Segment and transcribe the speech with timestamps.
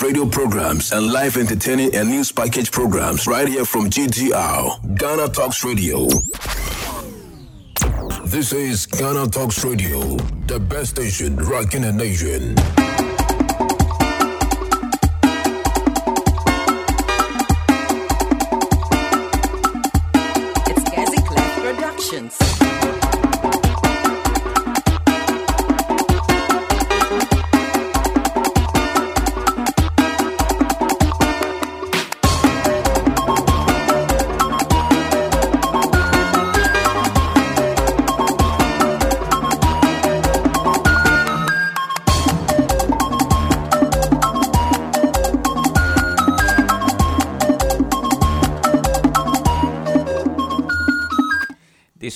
[0.00, 5.64] radio programs and live entertaining and news package programs right here from GTR, Ghana Talks
[5.64, 6.06] Radio.
[8.24, 10.16] This is Ghana Talks Radio,
[10.46, 12.54] the best station rocking the nation.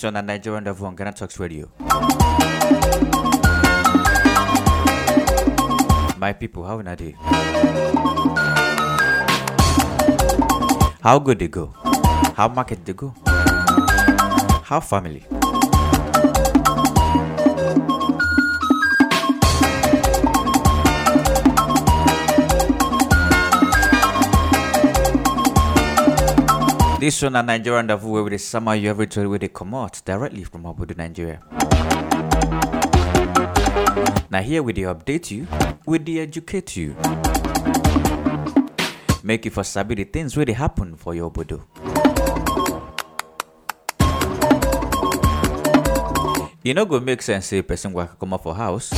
[0.02, 1.70] This one, a Nigerian of one Ghana Talks Radio.
[6.18, 7.14] My people, how are they?
[11.02, 11.66] How good they go?
[12.34, 13.14] How market they go?
[14.64, 15.22] How family?
[27.02, 29.74] This one, a Nigerian of where with the summer you every told where they come
[29.74, 31.40] out directly from Abudu, Nigeria.
[34.30, 35.48] Now here we they update you,
[35.84, 36.94] we they educate you.
[39.24, 41.62] Make you for sabi the things where they happen for your Obodo.
[46.62, 48.92] You know go make sense say a person work come out for house.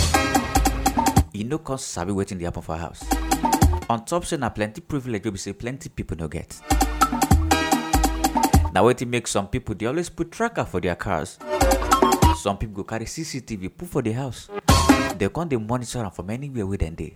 [1.33, 3.03] You know cause sabi waiting they happen for house.
[3.89, 6.61] On top say na plenty privilege wey be say plenty people no get.
[8.75, 11.39] Na wetin make some people they always put tracker for their cars.
[12.43, 14.49] Some people go carry cctv put for the house.
[15.17, 17.15] Dem come dey monitor am from anywhere dem dey.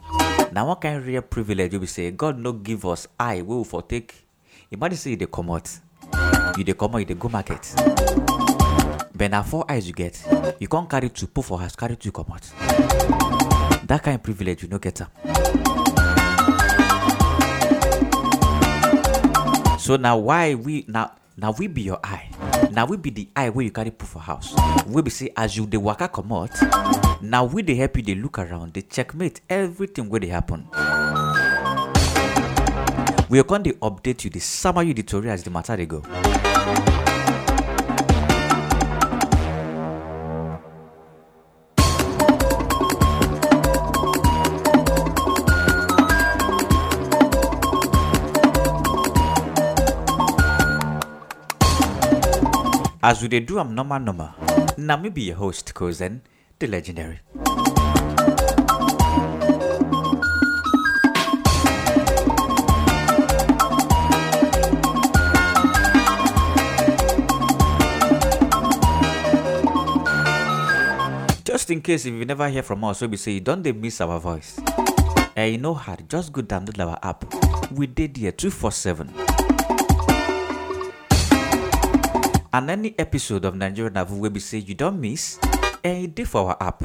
[0.53, 3.83] Na one kind rare privilege you be say god no give us eye we for
[3.83, 4.15] take.
[4.71, 5.69] Imagine say you come out.
[6.57, 7.75] you dey comot you dey go market.
[9.15, 10.23] But na four eyes you get.
[10.61, 12.43] You come carry two put for house carry two out.
[13.89, 15.09] that kind privilege you no get am.
[19.81, 22.29] So now why we na na we be your eye
[22.73, 24.55] Now we be the eye where you carry put for house
[24.89, 27.23] We be say as you dey waka out.
[27.23, 30.67] Now we dey help you dey look around dey checkmate everything wey dey happen
[33.31, 35.87] we go come dey update you dey summer you the tori as the matter they
[35.87, 36.03] go.
[53.09, 54.35] As we do am normal normal,
[54.77, 56.21] na me be your host, Kozen,
[56.59, 57.21] the legendary.
[71.45, 74.21] Just in case if you never hear from us, we say don't dey miss our
[74.21, 74.61] voice.
[75.35, 77.25] Eh, you know hard, just go download our app.
[77.73, 79.28] We dey there 247.
[82.53, 85.39] And any episode of Nigerian Navu wey be say you don miss,
[85.85, 86.83] eh, e dey for our app.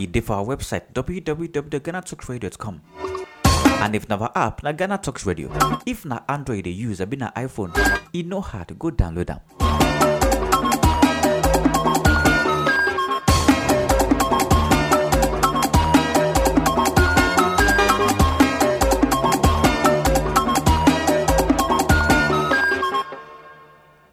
[0.00, 2.80] E dey for our website www.ghanatalksradio.com.
[3.80, 5.50] And if na app, na Ghana Talks Radio.
[5.86, 7.72] If na Android dey use, abi na iPhone,
[8.12, 10.27] e no hard, to go download am.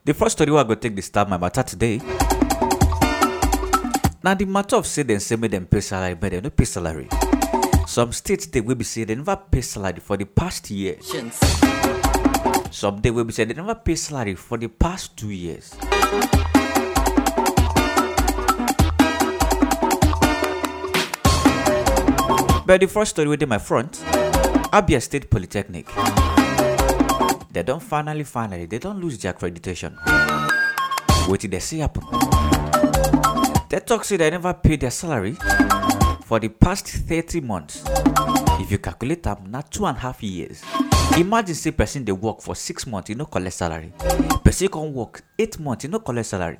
[0.05, 1.97] The first story wey I go take the start my matter today.
[4.23, 6.65] Now the matter of say dem say make dem pay salary, but dem no pay
[6.65, 7.09] salary.
[7.87, 10.97] Some states they will be say they never pay salary for the past year.
[12.69, 15.73] Some they will be say they never pay salary for the past two years.
[22.67, 23.93] But the first story dey my front,
[24.69, 25.89] Abia State Polytechnic.
[27.55, 29.95] They don finally finally they don lose their accreditation.
[31.29, 32.03] Wetin dey see happen?
[33.69, 35.37] They talk say they never pay their salary
[36.25, 37.81] for the past thirty months.
[38.59, 40.63] If you calculate am, na two and a half years.
[41.17, 43.93] Imagine say person dey work for six months, you no collect salary.
[44.43, 46.57] Person come work eight months, you no collect salary.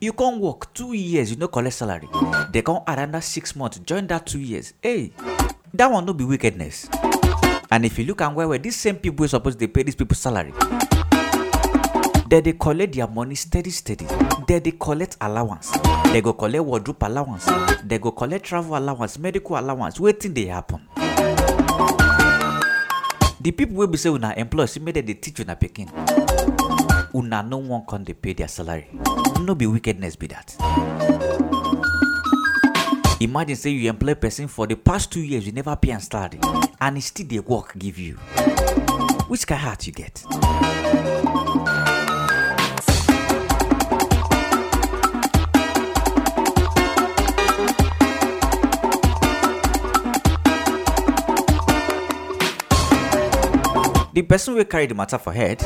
[0.00, 2.08] You come work two years, you no collect salary.
[2.50, 4.74] They come add another six months, join that two years.
[4.82, 5.12] Hey,
[5.72, 6.88] that one no be wickedness.
[7.74, 9.96] And if you look am well well, these same people wey suppose dey pay these
[9.96, 10.52] people salary.
[12.28, 14.06] Dem dey collect their money steady steady.
[14.46, 15.72] Dem dey collect allowance.
[16.12, 17.46] Dem go collect wardrobe allowance.
[17.84, 19.98] Dem go collect travel allowance, medical allowance.
[19.98, 20.86] Wetin dey happen?
[23.40, 25.90] the people wey be say una employ make dem dey teach una pikin
[27.12, 28.86] una no wan come dey pay their salary
[29.42, 30.93] no be wickedness be that.
[33.24, 36.00] Imagine say you employ a person for the past two years you never pay am
[36.00, 36.38] salary
[36.80, 38.14] and still dey work give you
[39.28, 40.22] which kind of heart you get.
[54.12, 55.60] the person wey carry the matter for head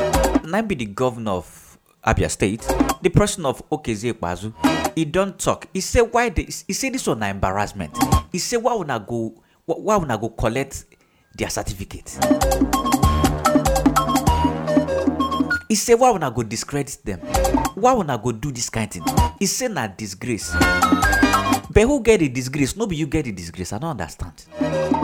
[0.44, 1.68] na be the governor of
[2.08, 2.64] abia state
[3.02, 4.52] the person of okezi ekpazu
[4.96, 7.93] e don talk e say why the e say this one na embarrassment.
[8.32, 9.34] E say why una go
[9.66, 10.84] why una go collect
[11.37, 12.19] their certificate?
[15.69, 17.20] E say why una go discredit them?
[17.75, 19.05] Why una go do this kind thing?
[19.40, 20.52] E say na disgrace.
[21.70, 22.75] But who get the disgrace?
[22.76, 24.46] No you get the disgrace i no understand.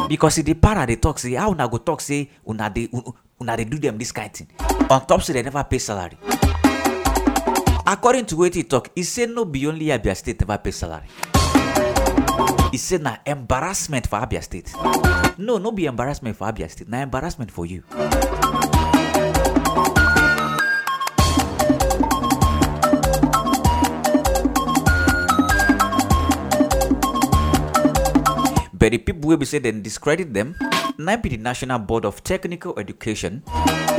[0.09, 2.89] Because e dey para dey talk say how una go talk say una dey
[3.41, 4.49] una dey do them this kind thing?
[4.91, 6.17] On top say dem never pay salary
[7.87, 11.09] according to wetin e talk e say no be only abia state never pay salary.
[12.73, 14.73] E say na embarrassment for abia state.
[15.39, 17.83] No no be embarrassment for abia state na embarrassment for you
[28.85, 30.55] but the people will be say dem discredit them.
[30.99, 33.41] na be the national board of technical education.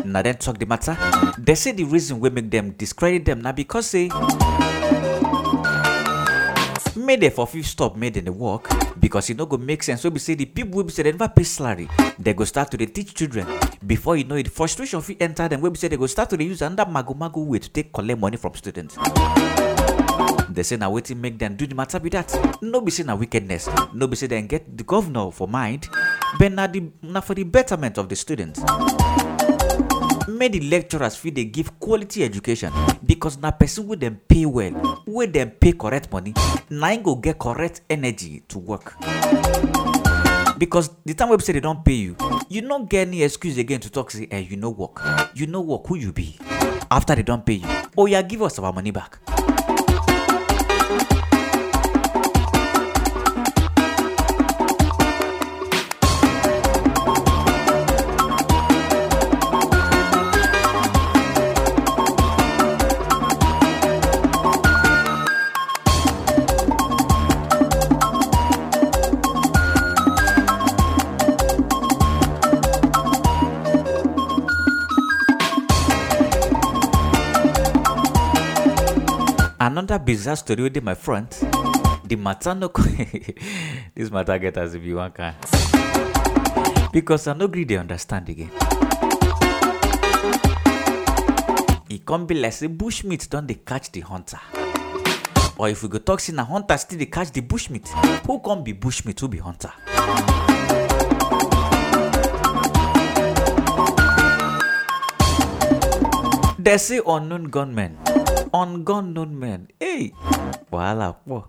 [0.05, 0.93] Na dem talk the matter.
[1.41, 4.09] They say the reason we make them discredit them na because say
[6.95, 8.69] make dem for fit stop made in the work.
[9.01, 10.03] Because e no go make sense.
[10.05, 11.89] Wey be say the people will be say dem never pay salary.
[12.21, 13.47] They go start to dey teach children.
[13.81, 15.61] Before you know it frustration fit enter them.
[15.65, 18.37] We say they go start to dey use another mago-mago way to take collect money
[18.37, 18.95] from students.
[20.49, 22.29] They say na wetin make them do the matter be that.
[22.61, 23.69] No be say na wickedness.
[23.93, 25.87] No be say dem get the governor for mind
[26.39, 28.59] but na the na for the betterment of the students.
[30.27, 32.71] Make the lecturers feel they give quality education
[33.05, 36.33] because na person wey dem pay well wey dem pay correct money
[36.69, 38.95] na go get correct energy to work.
[40.57, 42.15] Because the time say they don pay you
[42.49, 45.01] you no get any excuse again to talk say eh you no work.
[45.33, 45.87] You no work.
[45.87, 46.37] Who you be?
[46.91, 47.67] After they don't pay you
[47.97, 49.17] oya give us our money back
[79.85, 81.29] another bizarre story wey my front
[82.05, 82.69] the matter no
[83.95, 85.35] this matter get as e be one kind
[86.91, 88.49] because i no gree dey understand again.
[91.87, 94.39] E come be like say bushmeat don dey catch the hunter?
[95.57, 97.87] Or if we go talk say na hunter still dey catch the bushmeat
[98.25, 99.71] who come be bushmeat who be hunter.
[106.57, 108.04] They say unknown gunmen
[108.59, 110.11] ungun men hey
[110.71, 111.41] wahala pọ̀.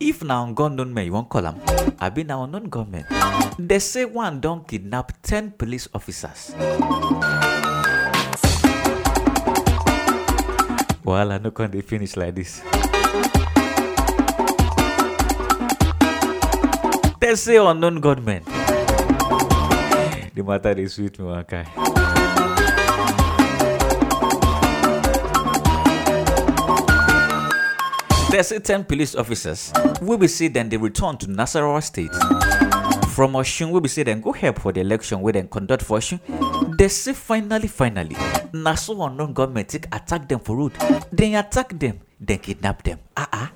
[0.00, 1.56] if na unknown men you wan call am
[2.06, 3.04] abi na unknown gunmen
[3.70, 6.40] dey say one don kidnap ten police officers.
[11.08, 12.60] wahala no come dey finish like this.
[17.20, 18.42] dey say unknown gunmen
[20.34, 22.01] the matter dey sweet me one kind.
[28.32, 29.70] They say 10 police officers
[30.00, 32.10] wey be say dem dey return to Nasarawa state
[33.14, 35.98] from Osun wey be say dem go help for the election wey dem conduct for
[35.98, 36.18] Osun.
[36.78, 38.16] They say finally finally
[38.54, 40.72] na so unknown government attack dem for road.
[41.14, 42.98] Dem attack dem, dem kidnap dem.
[43.16, 43.50] Ah ah.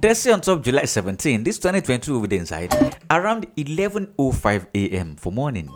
[0.00, 2.72] They say on top July 17, this 2022 will be inside
[3.10, 5.16] around 11:05 a.m.
[5.16, 5.68] for morning.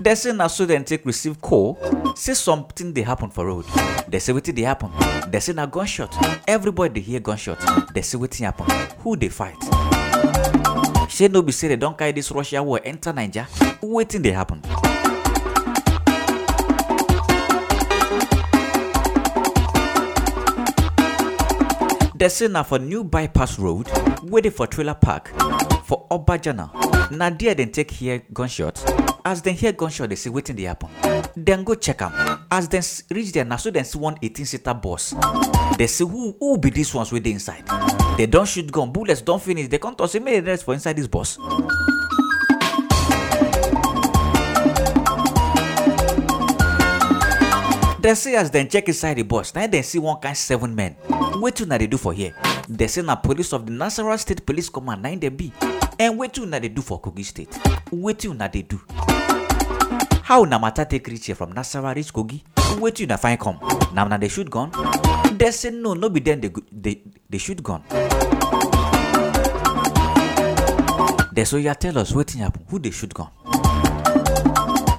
[0.00, 1.78] They say na so take receive call
[2.14, 3.64] say something they happen for road.
[4.08, 4.90] They say wetin dey happen.
[5.32, 6.14] They say na gunshot.
[6.46, 7.58] Everybody hear gunshot.
[7.92, 8.66] They say wetin happen.
[9.02, 9.58] Who they fight?
[11.10, 13.46] Shey no be say they don't carry this Russia war enter Naija?
[13.82, 14.62] Wetin they happen?
[22.22, 23.88] They say na for new bypass road,
[24.22, 25.32] waiting for trailer park
[25.84, 26.70] for Obajana.
[27.10, 28.78] Na there dem take hear gunshot.
[29.24, 30.88] As dem hear gunshot, they say wetin dey happen.
[31.42, 32.12] Dem go check am.
[32.48, 35.14] As s- reach there, na so dem see one 18-seater bus.
[35.76, 37.64] They say who who be these ones wey dey inside?
[38.16, 39.66] They don shoot gun, bullets don finish.
[39.66, 41.36] They come say make dem rest for inside this bus.
[48.02, 50.96] Dem say as dem check inside the bus, na dem see one kind seven men.
[51.40, 52.34] Wetin una dey do for here?
[52.68, 55.52] Dem say na police of the Nasarawa State Police Command na im dem be.
[56.00, 57.50] And wetin una dey do for Kogi State?
[57.92, 58.80] Wetin una dey do?
[60.24, 62.42] How una matter take reach here from Nasarawa reach Kogi?
[62.80, 63.58] Wetin una find come?
[63.94, 64.70] Na una dey shoot gun?
[65.36, 67.82] Dem say no, no be dem dey shoot gun.
[71.32, 72.64] Dem say oya tell us wetin happen?
[72.68, 73.28] Who dey shoot gun?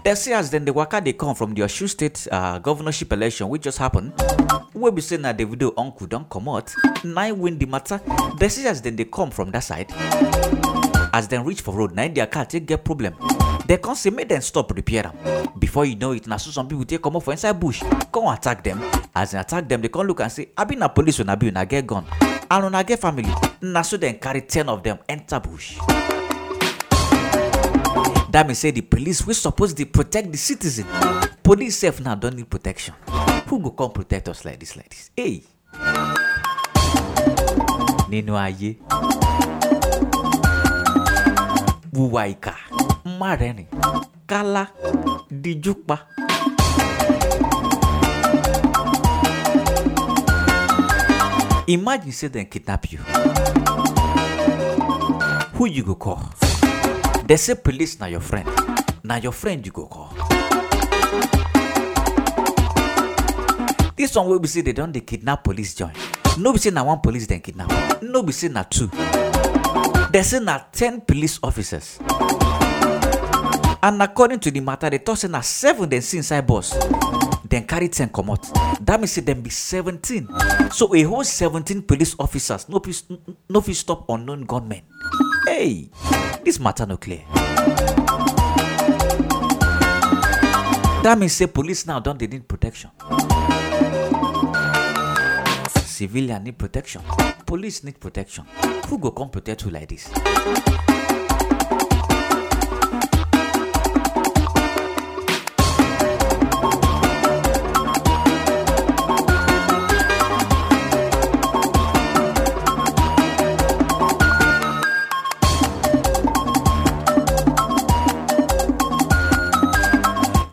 [0.03, 3.47] Dem say as dem dey waka dey come from the Osun State uh, governorship election
[3.47, 4.11] wey just happen,
[4.73, 6.73] wey be say na Davido uncle don comot,
[7.05, 8.01] na im win the matter.
[8.37, 9.87] Dem say as dem dey come from that side,
[11.13, 13.15] as dem reach for road, im their car take get problem.
[13.65, 15.49] Dem come say make dem stop repair am.
[15.57, 17.81] Before you know it, so some people take comot for inside bush,
[18.11, 18.81] come attack dem.
[19.15, 21.65] As dem attack dem, dem come look and say, abi na police una be una
[21.65, 22.03] get gun,
[22.51, 23.33] and una get family.
[23.61, 25.77] Na so dem carry ten of dem enter bush.
[28.33, 30.85] That mean say the police wey suppose dey protect the citizen.
[31.43, 32.95] Police sef now don need protection.
[33.45, 35.11] Who go come protect us like this like this?
[35.15, 35.43] Hey!
[38.09, 38.77] Nínú ayé.
[41.93, 42.53] Wúwa ìkà.
[43.19, 43.67] Má rẹ́rìn.
[44.27, 44.67] Kálá.
[45.29, 45.75] Díjú.
[51.67, 52.97] Imagine say dem kidnap you.
[55.53, 56.42] Who you go call?
[57.27, 58.47] They say police na your friend.
[59.03, 60.09] Na your friend you go call.
[63.95, 65.93] This one wey be say they don dey kidnap police join.
[66.37, 68.01] No be say na one police dem kidnap.
[68.01, 68.87] No be say na two.
[70.11, 71.99] They say na ten police officers.
[73.81, 76.75] And according to the matter, they talk say na seven dem see inside bus.
[77.47, 78.41] Dem carry ten comot.
[78.81, 80.27] That mean say dem be seventeen.
[80.71, 83.01] So a whole seventeen police officers no fit
[83.49, 84.81] no fit stop unknown gunmen.
[85.55, 85.87] Hey,
[86.43, 87.21] this matter no clear.
[91.03, 92.89] That means say police now don dey need protection.
[95.85, 97.03] Civilian need protection.
[97.45, 98.45] Police need protection.
[98.87, 100.09] Who go come protect who like this?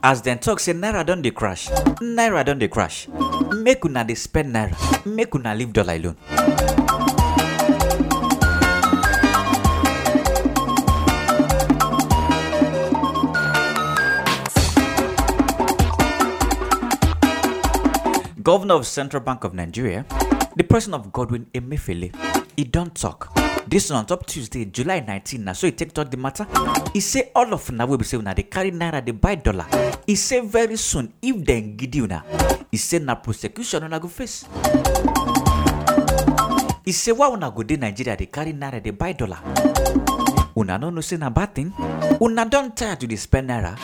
[0.02, 1.69] As dem talk say naira don dey crash
[2.00, 3.09] naira don dey crash
[3.66, 4.76] make una dey spend naira
[5.07, 6.16] make una leave dollar alone.
[18.42, 20.04] Governor of Central Bank of Nigeria,
[20.57, 22.11] the person of Godwin Emefiele,
[22.61, 23.33] he don talk.
[23.67, 26.47] This one on top Tuesday, July 19, na so he take talk the matter.
[26.93, 29.64] He say all of una wey be say una dey carry naira dey buy dollar.
[30.07, 32.00] He say very soon if dem gidi
[32.71, 34.45] he say na prosecution una go face.
[36.85, 39.38] He say why una go dey Nigeria dey carry naira dey buy dollar?
[40.57, 41.73] Una no know say na bad thing?
[42.21, 43.75] Una don tire to dey spend naira?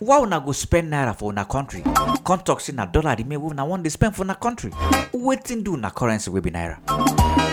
[0.00, 1.82] Why una go spend naira for una country?
[2.24, 4.70] Come talk say na dollar remain wey una wan dey spend for una country.
[5.12, 7.43] Wetin do una currency wey be naira?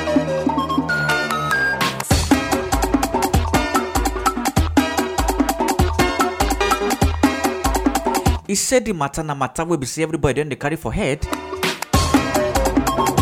[8.51, 11.23] He said the matter na matter wey be say everybody don dey carry for head.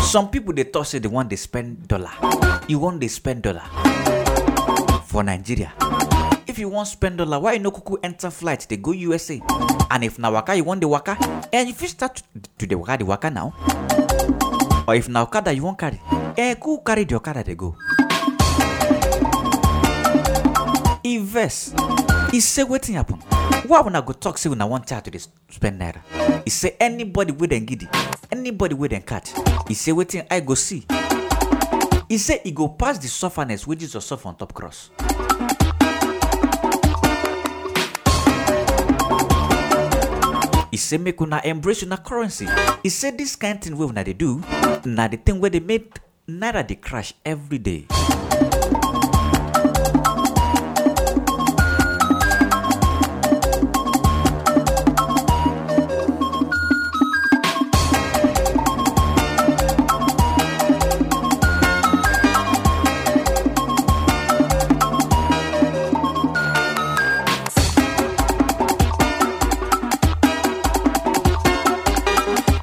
[0.02, 2.10] Some people dey talk say they wan dey spend dollar.
[2.66, 3.62] You wan dey spend dollar
[5.06, 5.72] for Nigeria.
[6.48, 9.40] If you wan spend dollar, why no kuku enter flight dey go USA?
[9.92, 11.16] And if na waka you wan dey waka,
[11.52, 12.22] and you fit start
[12.58, 13.54] to- dey waka dey waka now.
[14.88, 16.00] Or if na okada you wan carry,
[16.36, 17.76] eh, who carry the okada dey go?
[21.22, 21.72] vex
[22.32, 23.18] e say wetin happen
[23.70, 26.02] why una go talk say una wan tire to dey spend naira?
[26.44, 27.88] E say anybody wey dem gidi
[28.32, 29.30] anybody wey dem catch.
[29.68, 30.84] E say wetin i go see?
[32.08, 34.90] E say e go pass the sufferness wey jesus suffer on top cross.
[40.72, 42.46] E say make una embrace una currency.
[42.84, 44.40] E say dis kind thing wey una dey do
[44.84, 45.98] na the thing wey dey make
[46.28, 47.86] naira dey crash every day.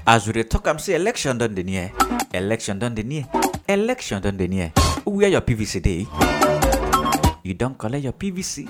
[0.10, 1.92] As we talk am say election don dey near,
[2.34, 3.26] election don dey near,
[3.68, 4.72] election don dey near.
[5.04, 6.08] Where your PVC dey?
[7.44, 8.68] You don collect your PVC?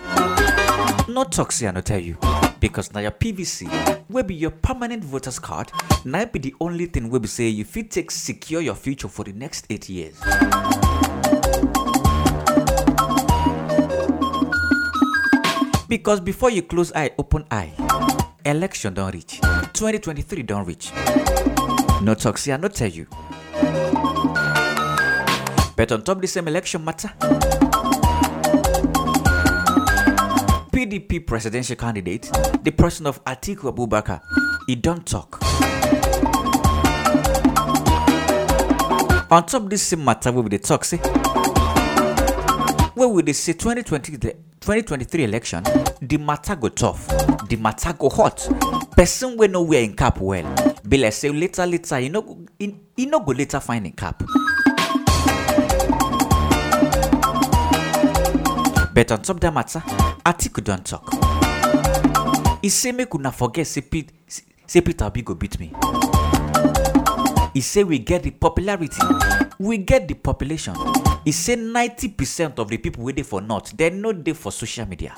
[1.09, 2.17] No talk say I no tell you.
[2.59, 3.69] Because na your PVC
[4.09, 5.71] wey be your permanent voters card
[6.05, 9.23] na be the only thing wey be say you fit take secure your future for
[9.23, 10.17] the next eight years.
[15.87, 17.71] Because before you close eye, open eye.
[18.47, 19.41] Election don reach.
[19.73, 20.91] 2023 don reach.
[22.01, 23.05] No talk say I no tell you.
[25.75, 27.09] But on top the same election matter,
[30.71, 32.31] PDP presidential candidate,
[32.63, 34.21] the person of Atiku Abubakar,
[34.65, 35.39] he don't talk.
[39.29, 40.97] On top this same matter, we will dey talk say,
[42.95, 45.63] where we dey say 2020, the 2023 election,
[46.01, 47.07] the matter go tough,
[47.47, 48.47] the matter go hot.
[48.95, 50.45] Person wey no wear in cap well,
[50.87, 54.23] be like say later later, you know, go- he no go later find in cap.
[58.93, 59.79] But on top that matter,
[60.25, 61.13] Atiku don talk.
[62.63, 64.11] He say make una forget say, Pete,
[64.65, 65.71] say Peter Obi go beat me.
[67.53, 68.97] He say we get the popularity,
[69.59, 70.75] we get the population.
[71.23, 75.13] He say 90% of the people dey for north, dem no dey for social media.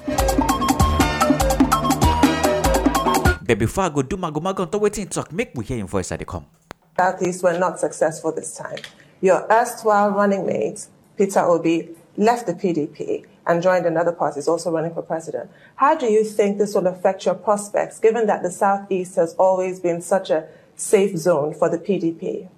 [3.49, 5.77] But before I go do mago mago on top wetin he talk, make we hear
[5.79, 6.45] your voice as dey come.
[6.95, 8.77] Southeast were not successful this time.
[9.21, 10.85] Your erstwhile running mate,
[11.17, 15.49] Peter Obi, left the PDP and joined another party, is also running for president.
[15.77, 19.79] How do you think this will affect your prospects, given that the Southeast has always
[19.79, 22.49] been such a safe zone for the PDP?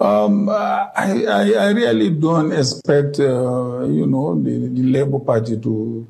[0.00, 0.88] Um, I,
[1.28, 6.06] I, I really don't expect, uh, you know, the, the Labour Party to,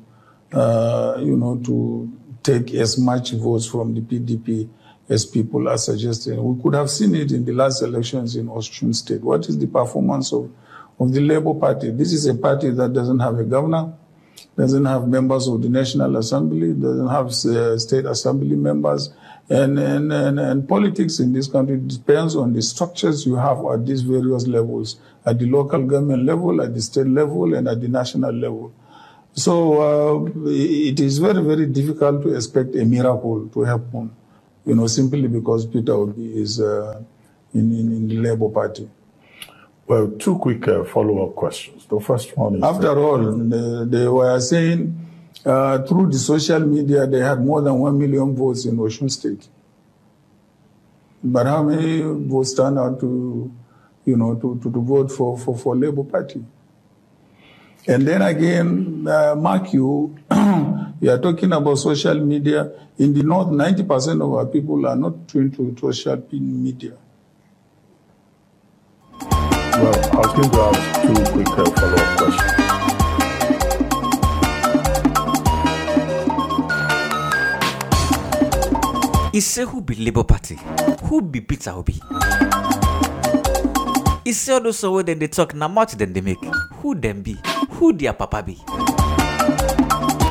[0.53, 2.16] uh, you know, to
[2.47, 4.69] take as much votes from the PDP
[5.09, 6.41] as people are suggesting.
[6.41, 9.21] We could have seen it in the last elections in Osun State.
[9.21, 10.49] What is the performance of,
[10.97, 11.91] of the Labour Party?
[11.91, 13.93] This is a party that doesn't have a governor,
[14.57, 19.13] doesn't have members of the National Assembly, doesn't have uh, state assembly members.
[19.49, 23.85] And, and, and, and politics in this country depends on the structures you have at
[23.85, 27.87] these various levels, at the local government level, at the state level, and at the
[27.87, 28.73] national level.
[29.37, 29.53] So
[30.25, 34.09] uh, it is very, very difficult to expect a miracle to happen,
[34.65, 37.03] you know, simply because Peter Obi is uh,
[37.53, 38.89] in, in, in the Labour Party.
[39.85, 41.85] Well, two quick uh, follow-up questions.
[41.85, 45.05] The first one is After all, they, they were saying
[45.45, 49.47] uh, through the social media they had more than one million votes in Osun State.
[51.23, 53.51] But how many votes turned out to,
[54.03, 56.43] you know, to, to, to vote for, for, for Labour Party?
[57.89, 60.13] And then again, uh, mark you,
[61.01, 62.69] you are talking about social media.
[62.97, 66.93] In the North, 90% of our people are not tuned to social media.
[69.77, 72.53] well, I was going to ask two quick uh, follow-up questions.
[79.31, 80.57] He say who be Labour Party?
[81.03, 81.93] Who be Peter Obi?
[84.23, 86.43] He say all those wey dem dey talk na much dem they make.
[86.81, 87.37] Who dem be?
[87.77, 88.57] Who their papa be?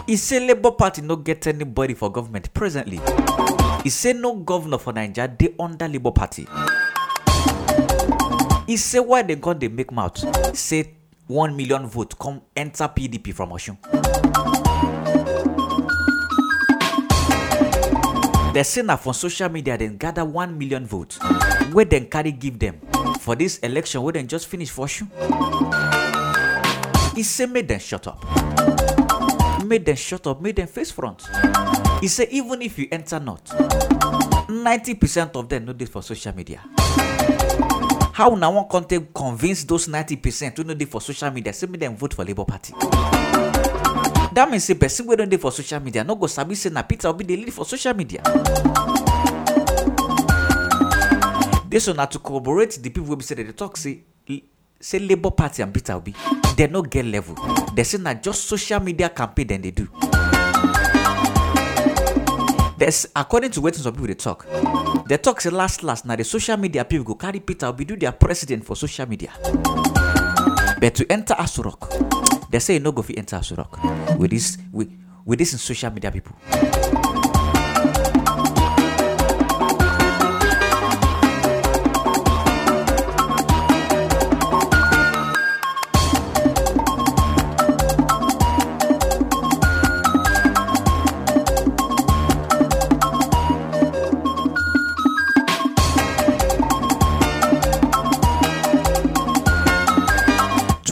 [0.06, 3.00] He say Labour Party no get anybody for government presently.
[3.84, 6.46] He say no governor for Naija dey under Labour Party.
[8.66, 10.18] He say why dem come dey make mouth?
[10.56, 10.92] Say
[11.28, 13.76] one million vote come enter PDP from Osun.
[18.52, 21.18] They say na for social media dem gather one million votes
[21.72, 22.80] wey dem carry give dem
[23.20, 25.95] for dis election wey dem just finish for Osun.
[27.16, 28.22] E say make dem shut up.
[29.64, 31.22] Make dem shut up, make dem face front.
[32.02, 33.18] E say even if you enter
[34.48, 36.60] ninety percent of dem no dey for social media.
[38.12, 41.66] How wan come take convince those ninety percent wey no dey for social media say
[41.66, 42.74] make dem vote for Labour Party?
[44.36, 46.82] that mean say person wey don dey for social media no go sabi say na
[46.82, 48.20] peter obi dey lead for social media
[51.70, 54.02] dis one na to corroborate the people wey be say dey talk say
[54.86, 56.14] say labour party and peter obi
[56.56, 57.34] dem no get level.
[57.74, 59.88] Dem say na just social media campaign dem dey do.
[62.78, 64.46] There's, according to wetin some people dey talk
[65.08, 67.96] dem talk say last last na the social media people go carry peter obi do
[67.96, 69.32] their president for social media.
[70.80, 71.90] But to enter aso rock
[72.48, 73.82] dem say e no go fit enter aso rock
[74.18, 74.88] with this with,
[75.24, 76.36] with this in social media people.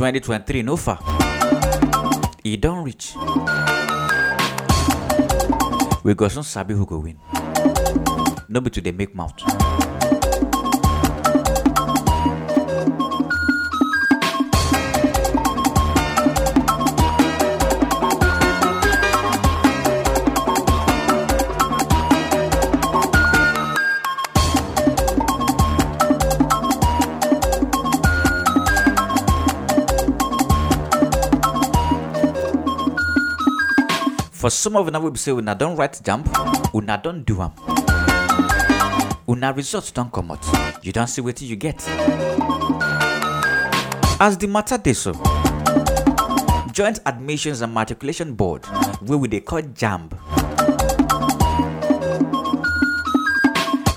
[0.04, 0.98] 2023 no far.
[2.42, 3.14] E don reach.
[6.04, 7.16] We go soon sabi who go win.
[8.48, 9.63] No be to make mouth.
[34.44, 36.28] For some of wey be say una don write jump,
[36.74, 37.52] una don do am.
[39.26, 40.44] Una results don't come out.
[40.84, 41.82] You don't see what you get.
[44.20, 45.14] As the matter dey so,
[46.74, 48.66] Joint Admissions and Matriculation Board,
[49.00, 50.12] where we dey call JAMB,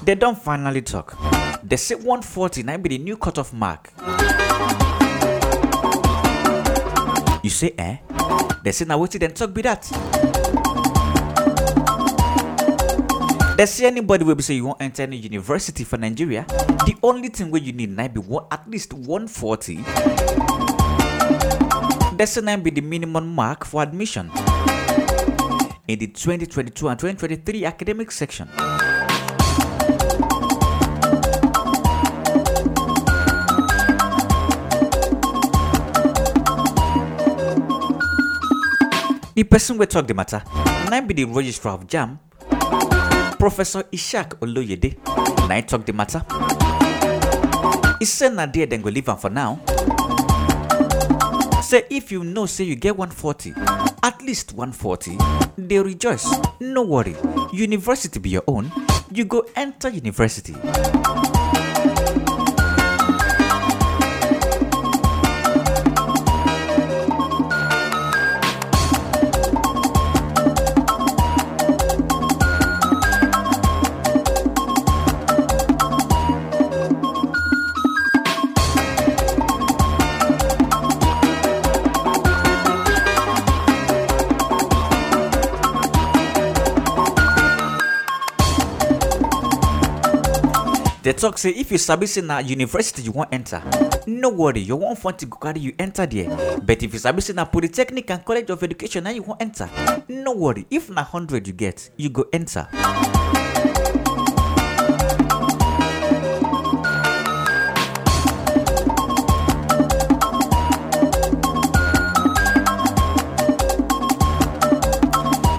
[0.05, 1.17] they don't finally talk.
[1.61, 3.91] They say 149 be the new cutoff mark.
[7.43, 7.97] You say eh?
[8.63, 9.83] They say na wetin dem talk be that.
[13.57, 16.45] They anybody will be say you wan enter any university for Nigeria,
[16.85, 19.77] the only thing wey you need na be one, at least 140.
[22.17, 24.29] They say na be the minimum mark for admission
[25.87, 28.47] in the 2022 and 2023 academic section.
[39.33, 40.43] The person wey talk the matter
[40.93, 42.26] im be the registrar of JAMB
[43.39, 44.97] Professor Is-haq Oloyede
[45.47, 46.21] na I talk the matter.
[47.99, 49.59] He say na there dem go leave am for now.
[51.61, 53.53] Say if you know say you get 140,
[54.03, 55.17] at least 140,
[55.57, 56.27] they rejoice,
[56.59, 57.15] no worry.
[57.51, 58.71] University be your own,
[59.11, 60.53] you go enter university.
[91.07, 93.63] They talk say if you sabi say na university you wan enter,
[94.07, 96.27] no worry, you won't 140 go carry you enter there.
[96.59, 99.69] But if you sabi say na polytechnic and college of education na you wan enter,
[100.09, 102.67] no worry, if na 100 you get, you go enter.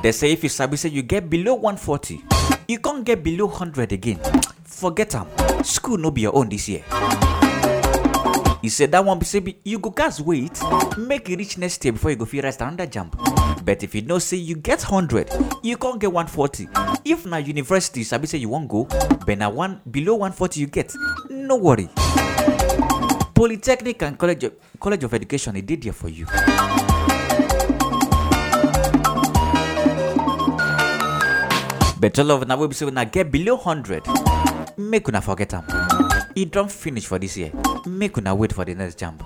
[0.02, 2.20] They say if you sabi you get below 140,
[2.68, 4.20] you can't get below 100 again.
[4.68, 5.26] Forget am.
[5.64, 6.84] School no be your own this year.
[8.62, 10.60] He said that one be say you go gas wait,
[10.98, 13.16] make you reach next year before you go fit rest another jump.
[13.64, 15.30] But if you know say you get 100,
[15.62, 16.68] you can't get 140.
[17.04, 18.84] If na university sabi say you won't go,
[19.26, 20.92] but na one below 140 you get,
[21.30, 21.88] no worry.
[23.34, 26.26] Polytechnic and college of, college of education, e dey there for you.
[32.00, 34.04] But all of una wey be say una get below 100,
[34.78, 35.64] make una forget am.
[36.34, 37.52] E don finish for this year.
[37.86, 39.22] Make una wait for the next jump.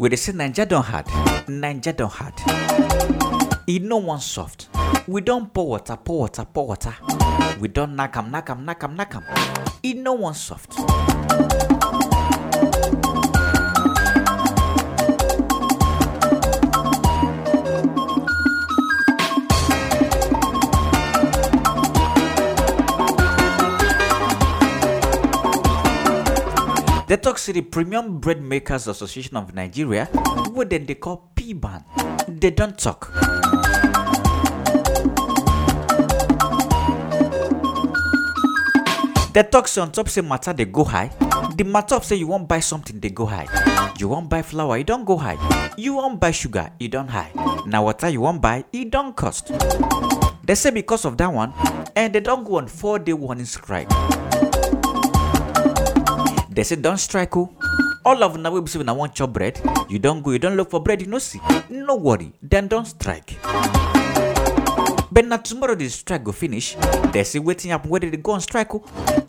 [0.00, 1.06] We they say Niger don't hard.
[1.46, 2.32] Niger don't hard.
[3.66, 4.70] It no one soft.
[5.06, 6.94] We don't pour water, pour water, pour water.
[7.60, 9.24] We don't knock 'em, knock 'em, knock 'em, knock 'em.
[9.82, 10.78] It no one soft.
[27.10, 30.04] They talk the Premium Bread Makers Association of Nigeria,
[30.54, 31.82] what dem they call PBAN,
[32.40, 33.10] they don't talk.
[39.34, 41.10] They talk on top say matter they go high.
[41.56, 43.48] The matter of say you wan buy something they go high.
[43.98, 45.74] You wan buy flour, you don't go high.
[45.76, 47.32] You wan buy sugar, you don't high.
[47.66, 49.50] Na water you wan buy, it don't cost.
[50.44, 51.54] They say because of that one,
[51.96, 53.90] and they don't go on four day warning strike.
[56.60, 57.48] They say don't strike oh.
[58.04, 60.56] All of una wey be say una wan chop bread, you don go, you don
[60.58, 61.40] look for bread, you no see.
[61.70, 63.38] No worry, dem don strike.
[65.10, 66.74] but na tomorrow the strike go finish
[67.12, 68.84] dem say happen wey dem dey go on strike o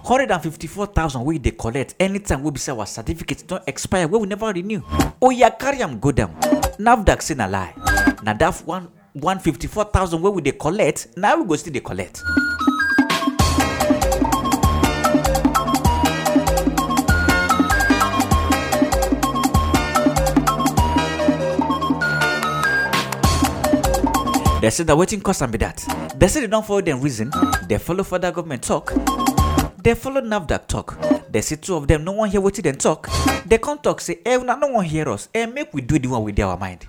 [0.04, 4.48] 154,000 wey dey collect anytime wey be say our certificate don expire wey we never
[4.52, 4.82] renew.
[5.22, 6.34] Oh yeah, carry am go down.
[6.80, 7.76] NAFDAC say na lie.
[8.24, 12.24] Na that one 154,000 wey we dey collect, na we go still dey collect.
[24.63, 25.84] They say that waiting cause am be that.
[26.17, 27.30] They say they don't follow them reason.
[27.67, 28.93] They follow further government talk.
[29.84, 30.97] They follow NAFDAC talk.
[31.30, 33.10] They say two of them no one hear what them talk.
[33.45, 35.28] They come talk say, eh, una no one hear us.
[35.34, 36.88] Eh, make we do the one with our mind.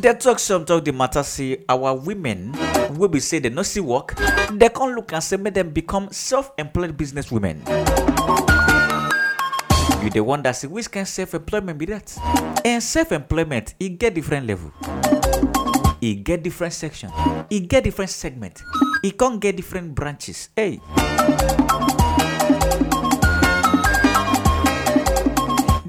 [0.00, 2.52] They talk some talk the matter say our women
[2.96, 4.16] will be say they no see work.
[4.50, 7.62] They can look and say make them become self-employed business women.
[10.02, 12.16] You the one that say which kind self-employment be that?
[12.64, 14.72] And self-employment, it get different level.
[16.00, 17.10] It get different section.
[17.50, 18.62] It get different segment.
[19.04, 20.48] It can get different branches.
[20.56, 20.80] Hey.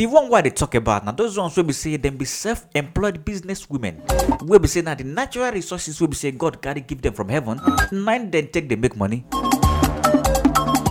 [0.01, 3.23] The one why they talk about now, those ones will be say them be self-employed
[3.23, 4.01] business women.
[4.41, 7.29] Will be say now the natural resources will be say God gotta give them from
[7.29, 7.61] heaven.
[7.91, 9.23] Nine then take they make money.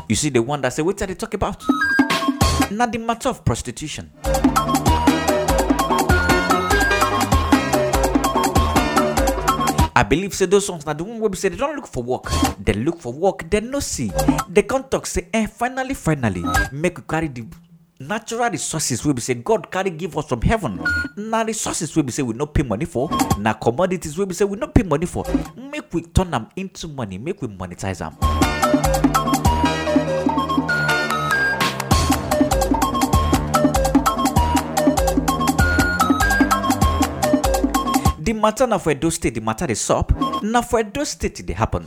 [0.08, 1.60] You see the one that say what are they talk about?
[2.70, 4.12] Now the matter of prostitution.
[9.96, 12.04] I believe say those ones now the one will be say they don't look for
[12.04, 12.30] work.
[12.62, 14.12] They look for work, they no see.
[14.48, 17.44] They can't talk say, eh, finally, finally, make we carry the
[18.00, 20.80] natural resources wey be say god carry give us from heaven.
[21.16, 23.08] Na resources wey be say we no pay money for.
[23.38, 25.24] Na commodities wey be say we no pay money for.
[25.56, 27.18] Make we turn am into money.
[27.18, 28.16] Make we monetize am.
[38.18, 39.34] the matter na for edo state.
[39.34, 40.12] The matter dey sup.
[40.42, 41.86] Na for edo state e dey happen.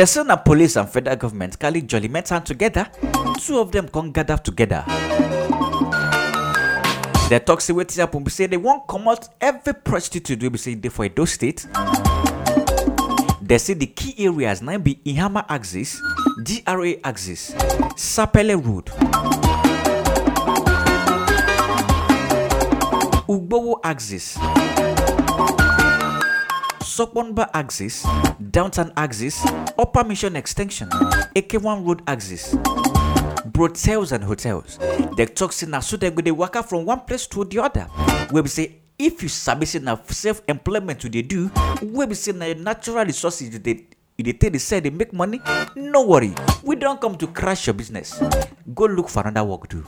[0.00, 2.88] They say na police and federal government carry jolly met hand together.
[3.38, 4.82] Two of them come gather together.
[7.28, 10.74] They talk say wetin happen be say they wan comot every prostitute wey be say
[10.74, 11.66] dey for Edo state.
[13.42, 16.00] They say the key areas na be Ihama axis,
[16.44, 17.50] GRA axis,
[17.94, 18.86] Sapele road,
[23.28, 24.38] Ugbowo axis,
[27.00, 28.04] Sokponba axis,
[28.50, 29.42] Downtown axis,
[29.78, 30.86] Upper Mission extension,
[31.34, 32.54] AK1 road axis,
[33.46, 34.78] brotels and hotels.
[35.16, 37.86] They talk say na so they go dey waka from one place to the other.
[38.30, 42.32] Wey be say if you sabi say na self-employment you dey do, wey be say
[42.32, 43.86] na natural resources you dey
[44.18, 45.40] you dey take dey sell dey make money
[45.76, 48.20] no worry we don come to crash your business
[48.74, 49.80] go look for another work do.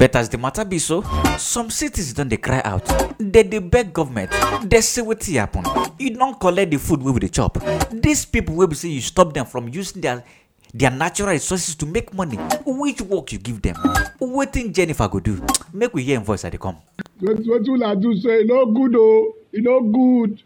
[0.00, 1.02] But as the matter be so,
[1.36, 2.86] some cities don dey cry out.
[3.18, 4.30] They dey beg government.
[4.64, 5.62] They say wetin happen.
[5.98, 7.58] You don collect the food wey we dey chop.
[7.92, 10.24] These people wey be say you stop them from using their
[10.72, 12.36] their natural resources to make money.
[12.64, 13.74] Which work you give them?
[14.18, 15.44] Wetin Jennifer go do?
[15.74, 16.78] Make we hear im voice as dey come.
[17.20, 20.40] wetin una do say e no good o e no good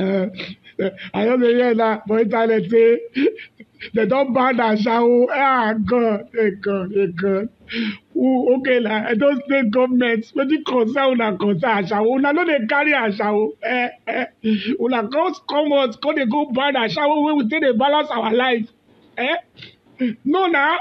[0.00, 0.26] uh,
[1.12, 2.96] i dey hear na for internet say
[3.94, 7.48] dem don ban asawo ah god hey god hey god
[8.18, 13.52] okay na edo state government wetin concern una concern asawo una no dey carry asawo
[13.62, 14.26] eh eh
[14.80, 18.68] una come comot come dey go ban asawo wey we take dey balance our life?
[19.18, 19.36] Eh?
[20.24, 20.76] No na.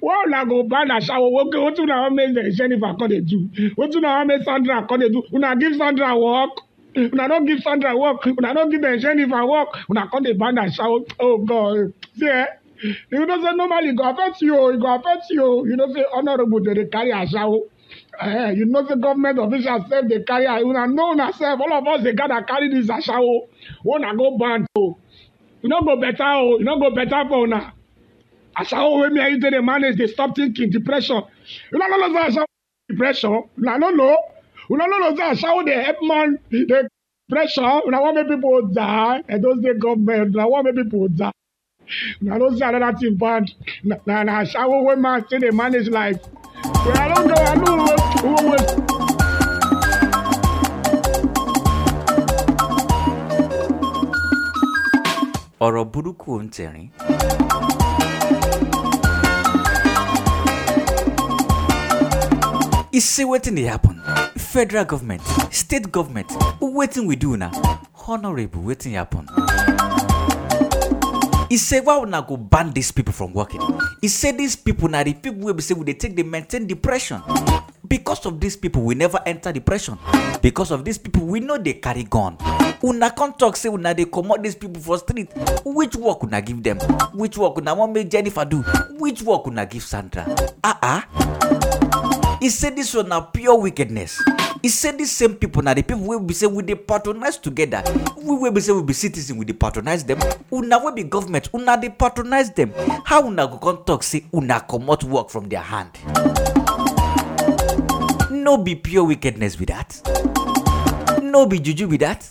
[0.00, 3.48] Why una go ban asawo okay wetin una wan make jennifer come dey do?
[3.76, 5.22] Wetin una wan make sandra come dey do?
[5.34, 6.50] Una give sandra work.
[6.96, 8.24] Una no give sandra work.
[8.26, 9.68] Una no give jennifer work.
[9.90, 11.92] Una come dey ban asawo oh god.
[12.18, 12.46] See eh
[12.82, 15.66] you know say normally e go affect you e go affect you.
[15.66, 17.60] You know say honourable dey dey carry asawo
[18.20, 21.60] eh you know say government officials sef dey carry una know una sef.
[21.60, 23.48] All of us dey gather carry this asawo
[23.84, 24.96] wey una go ban o
[25.62, 27.72] e no go better o e no go better for una.
[28.56, 31.22] Asawo wey me and you dey manage dey stop thinking depression.
[31.74, 32.44] Una no know say asawo
[32.88, 33.42] depression.
[33.58, 34.16] Una no know.
[34.70, 36.82] Una no know say asawo dey help man dey
[37.28, 37.82] depression.
[37.86, 39.22] Una wan make people die.
[39.28, 41.30] Edo state government una wan make people die
[42.20, 43.50] Now don't say another thing bad.
[44.06, 46.18] Now, now, shower when man say they manage life.
[46.64, 47.34] Well, I don't know.
[47.34, 47.76] I know
[48.20, 48.90] who was.
[55.66, 56.88] ọ̀rọ̀ burúkú ń tẹ̀rín.
[62.92, 63.96] You see wetin dey happen?
[64.36, 66.28] Federal government, state government,
[66.60, 67.50] wetin we do na?
[68.08, 69.26] Honourable wetin happen?
[71.50, 73.60] E say why una go ban dis people from working?
[74.02, 76.66] E say dis people na the people wey be say we dey take dey maintain
[76.66, 77.20] depression.
[77.88, 79.98] Because of dis people we never enter depression.
[80.42, 82.36] Because of dis people we no dey carry gun.
[82.84, 85.28] Una come talk say una dey comot dis people for street.
[85.64, 86.78] Which work una give dem
[87.14, 88.62] which work una wan make jennifer do?
[88.98, 90.24] Which work una give sandra?
[90.62, 91.49] Ah ah
[92.40, 94.22] e say dis one na pure wickedness.
[94.62, 97.82] E say dis same people na the people wey be say we dey patronize together.
[98.16, 100.18] We wey be say we be citizens we dey patronize dem
[100.52, 102.72] una wey be government una dey patronize dem
[103.04, 105.90] how una go come talk say una comot work from their hand?
[108.30, 110.00] No be pure wickedness be that.
[111.22, 112.24] No be juju be that.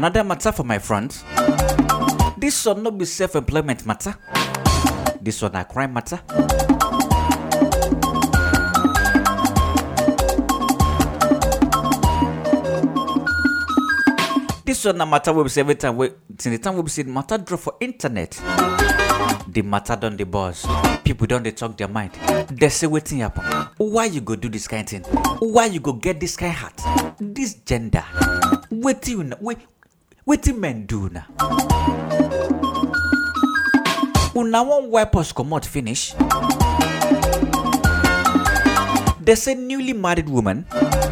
[0.00, 1.22] Another matter for my front.
[2.38, 4.16] This one no be self-employment matter.
[5.20, 6.18] This one na crime matter.
[14.64, 17.04] This one na matter be say every time wey since the time wey be the
[17.04, 18.30] matter drop for internet.
[19.48, 20.64] The matter don dey buzz.
[21.04, 22.12] People don dey talk their mind.
[22.54, 23.44] Dey say wetin happen.
[23.76, 25.02] Why you go do this kind thing?
[25.40, 26.80] Why you go get this kind heart?
[27.20, 28.02] This gender.
[28.70, 29.58] Wetin una wait
[30.30, 31.22] wetin men do na?
[34.38, 36.14] Una wan wipe us comot finish?
[39.20, 40.66] They say newly married woman,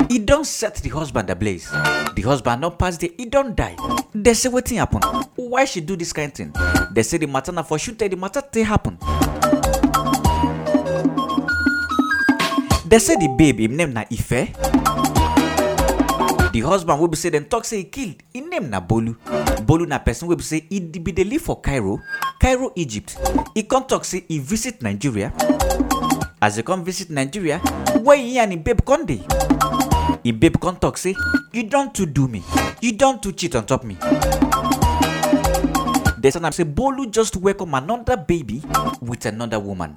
[0.09, 1.67] e don set the husband ablaze.
[2.15, 3.75] The husband don pass there, e don die.
[4.15, 5.03] They say wetin happen?
[5.35, 6.55] Why she do this kind thing?
[6.95, 8.99] They say the matter na for shooter, the matter take happen.
[12.87, 14.55] They say the babe, im name na Ife.
[16.53, 19.15] The husband wey be say dem talk say e kill, im name na Bolu.
[19.67, 22.01] Bolu na person wey be say e be dey live for Cairo,
[22.41, 23.17] Cairo, Egypt.
[23.55, 25.33] E come talk say e visit Nigeria.
[26.41, 27.59] As e come visit Nigeria,
[28.03, 29.21] where e and im babe come dey.
[30.25, 31.15] Im babe come talk say,
[31.53, 32.43] you don too do me,
[32.81, 33.97] you don too cheat on top me.
[36.19, 38.63] They say am say Bolu just welcome another baby
[39.03, 39.97] with another woman.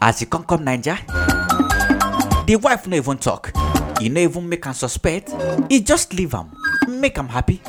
[0.00, 0.96] As e come come Naija,
[2.48, 3.52] the wife no even talk.
[4.00, 5.34] E no even make am suspect.
[5.68, 6.50] E just leave am.
[6.88, 7.60] Make am happy.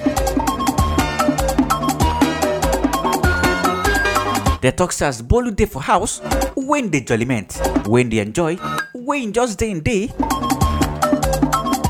[4.61, 6.21] Dem talk as bolu dey for house
[6.55, 7.55] wen dey jollyment
[7.87, 8.57] wen dey enjoy
[9.15, 10.09] im just dey im day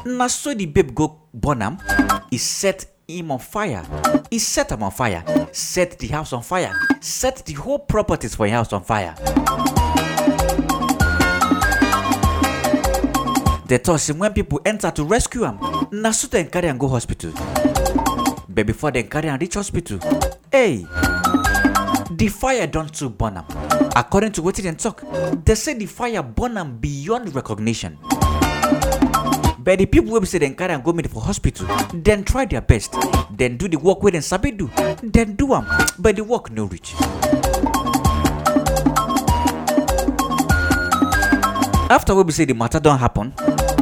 [0.06, 1.78] Na so the babe go burn am,
[2.32, 3.84] e set him on fire.
[4.32, 8.46] He set am on fire, set the house on fire, set the whole properties for
[8.48, 9.16] him house on fire.
[13.70, 15.60] They thought when people enter to rescue am,
[15.92, 17.32] na so dem carry am go hospital.
[18.50, 20.00] But before dem carry am reach hospital,
[20.52, 20.88] hey,
[22.10, 23.46] the fire don too burn am.
[23.96, 25.04] According to wetin dem talk,
[25.46, 28.00] they say the fire burn am beyond recognition.
[29.60, 31.68] But the people be say dem carry am go meet for hospital,
[32.02, 32.96] dem try their best,
[33.36, 34.68] dem do the work wey dem sabi do,
[35.12, 35.68] dem do am,
[36.00, 36.96] but the work no reach.
[41.90, 43.34] After wey be say the matter don happen,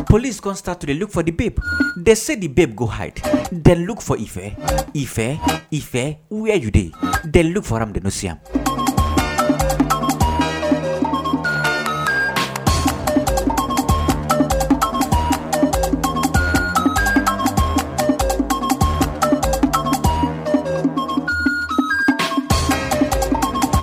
[0.06, 1.60] police come start to dey look for the babe.
[1.98, 3.22] They say the babe go hide.
[3.52, 4.56] Dem look for Ife,
[4.96, 5.40] Ife,
[5.74, 6.92] Ife, where you dey?
[7.30, 8.40] Dem look for am, dem no see am.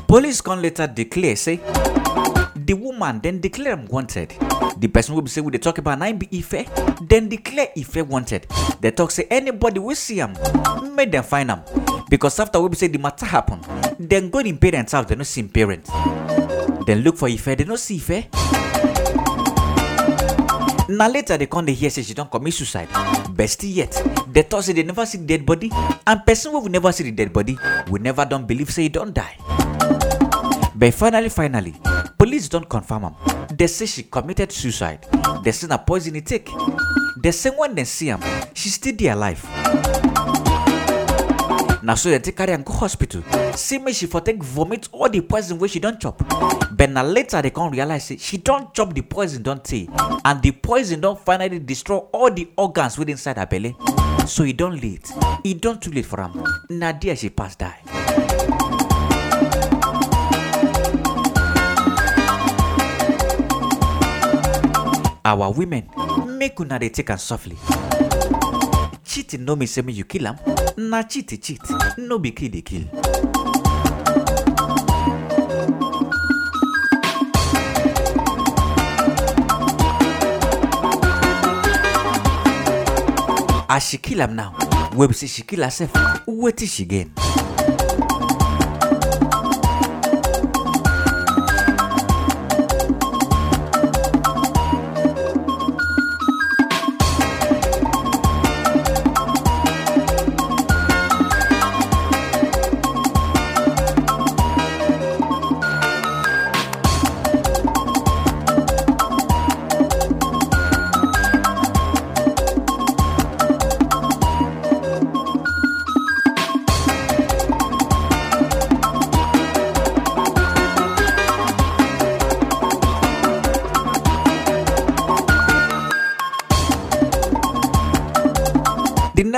[0.07, 1.61] Police come later declare say
[2.95, 4.31] woman then declare am wanted.
[4.79, 6.67] The person will be say dey talk about im be Ife,
[7.09, 8.47] then declare Ife wanted.
[8.81, 10.35] They talk say anybody will see am,
[10.95, 11.63] make them find am.
[12.09, 13.61] Because after we be say the matter happen,
[13.99, 15.91] then go in parents house, dem no see parents.
[16.87, 18.29] Dem look for Ife, dem no see Ife.
[20.89, 22.89] Na later they come dey hear say she don commit suicide.
[23.47, 23.93] Still yet,
[24.33, 25.71] they talk say they never see dead body,
[26.07, 27.59] and person wey we never see the dead body,
[27.91, 29.37] we never don believe say e don die.
[30.77, 31.75] But finally, finally,
[32.25, 33.15] police don't confirm am.
[33.55, 35.07] They say she committed suicide.
[35.43, 36.49] They say na poison e take.
[37.23, 38.23] They say when they see am,
[38.55, 39.45] she still dey alive.
[41.83, 43.23] Na so dem take carry am go hospital.
[43.55, 46.17] See make she for take vomit all the poison wey she don chop.
[46.75, 49.87] But na later they come realize say she don chop the poison don tey,
[50.25, 53.75] and the poison don finally destroy all the organs dey inside her belle.
[54.27, 55.13] So e don late.
[55.45, 56.43] E don too late for am.
[56.71, 58.24] Na there she pass die.
[65.25, 65.85] Our women
[66.39, 67.57] make una dey take am softly
[69.05, 70.37] cheating no mean say you kill am
[70.77, 71.61] na cheat e cheat
[71.99, 72.85] no be kill dey kill.
[83.71, 84.55] as she kill am now
[84.95, 85.91] wey be say she kill herself
[86.27, 87.11] wetin she gain.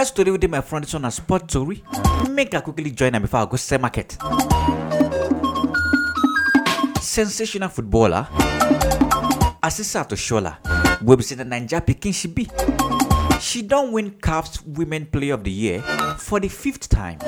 [0.07, 1.83] Next story with my friend is on a sport story.
[2.31, 4.17] Make I quickly join them before I go sell market.
[7.03, 8.29] Sensational footballer
[9.61, 10.59] Asisat Oshoala
[11.03, 12.49] will be the Niger Peking she be.
[13.41, 15.83] She don't win CAF's Women Player of the Year
[16.19, 17.19] for the fifth time.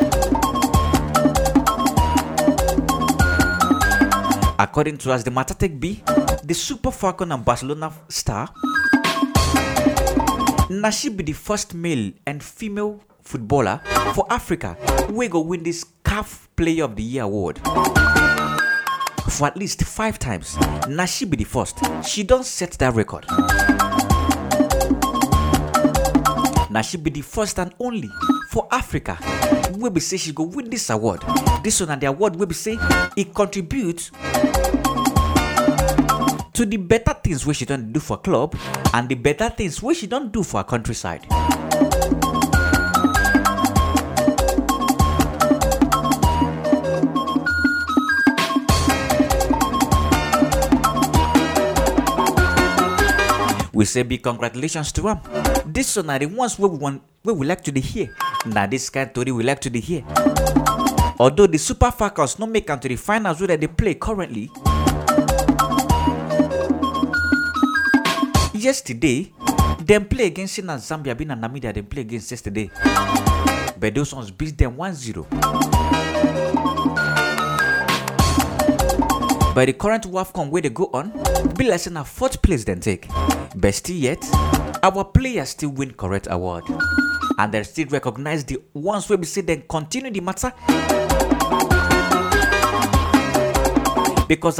[4.57, 6.05] According to as the matter take be,
[6.45, 8.49] the Super Falcon and Barcelona star
[10.69, 13.81] na she be the first male and female footballer
[14.15, 14.77] for Africa
[15.11, 17.61] wey go win this CAF Player of the Year award.
[19.31, 20.57] For at least five times,
[20.89, 21.79] na she be the first.
[22.05, 23.27] She don't set that record.
[26.71, 28.11] Na she be the first and only
[28.51, 29.19] for Africa
[29.77, 31.23] wey be say she go win this award.
[31.63, 32.77] This one and the award wey be say
[33.17, 34.11] it contribute
[36.59, 38.53] to the better things wey she don do for club
[38.93, 41.23] and the better things wey she don't do for countryside.
[53.73, 55.21] We say big congratulations to am.
[55.65, 58.09] This one na the ones we want wey we like to dey hear.
[58.47, 60.03] Na this kind tori we like to dey hear.
[61.21, 64.51] Although the Super Falcons no make am to the finals dem dey play currently,
[68.59, 69.33] yesterday
[69.85, 72.71] dem play against say na zambia be na namibia dem play against yesterday.
[73.79, 75.25] But those ones beat dem 1-0
[79.55, 81.11] but the current wafcon wey dey go on
[81.57, 83.09] be like say na fourth place dem take.
[83.57, 84.25] But still yet
[84.83, 86.65] our players still win correct award.
[87.39, 90.53] And they still recognize the ones where we say then continue the matter.
[94.29, 94.59] Because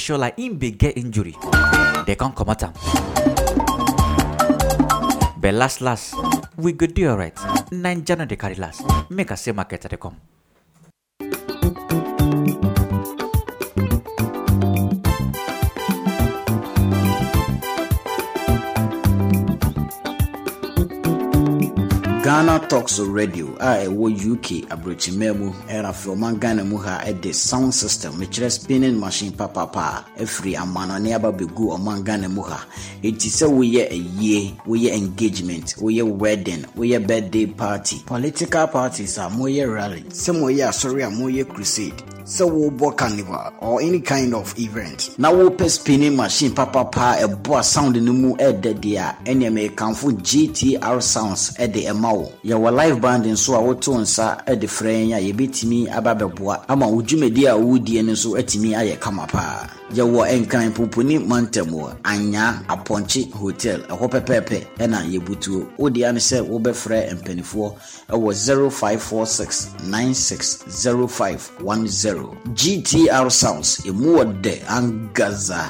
[0.00, 1.34] show like him big get injury
[2.18, 2.72] can't come at him
[5.40, 5.80] but last
[6.56, 7.38] we go do alright.
[7.70, 8.56] Nine January they carry
[9.08, 10.16] make a say market the come
[22.28, 27.32] ghana talks radio a ɛwɔ uk aborɔkyimmaa mu ɛna afei ɔman ghana mu ha ɛde
[27.34, 32.66] sound system mekyerɛ spinning machine papapa a afiri amanɔne aba bɛgu ɔman ghana mu ha.
[33.02, 39.64] Ɛti sɛ woyɛ ayie woyɛ engagement woyɛ wedding woyɛ birthday party political parties a moyɛ
[39.74, 45.10] rally sɛ moyɛ asɔre a moyɛ crusade sɛ wobɔ carnival or any kind of event
[45.18, 51.00] na wopɛ spinning machine papapa ɛboa sound no mu ɛɛdɛ deɛ a ɛneɛ mekamfo gtr
[51.02, 52.30] sounds ɛde ɛma wo.
[52.44, 56.86] Yɛwɔ live band nso a woto nsa ɛde frɛ yɛn a yɛbɛtumi aba bɛboa ama
[56.86, 59.66] wo dwumadi a wowodie no nso atumi ayɛ kama paa.
[59.94, 65.66] Yɛwɔ nkran poponi mantam wɔ anya apɔnkye hotel ɛhɔ pɛpɛɛpɛ ɛna yɛbutuo.
[65.78, 67.72] Wode ane sɛ wobɛfrɛ mpanifoɔ
[68.10, 68.34] ɛwɔ
[68.70, 72.17] 0546 960510
[72.58, 73.70] gtr sounds.
[73.88, 75.62] Ɛmu wɔ dɛ angaza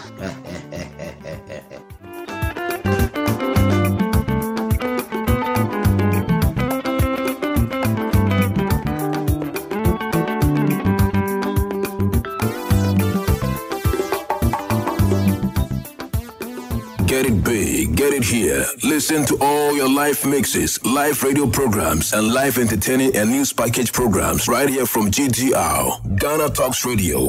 [18.24, 18.64] here.
[18.82, 23.92] Listen to all your live mixes, live radio programs, and live entertaining and news package
[23.92, 27.28] programs right here from GTR, Ghana Talks Radio.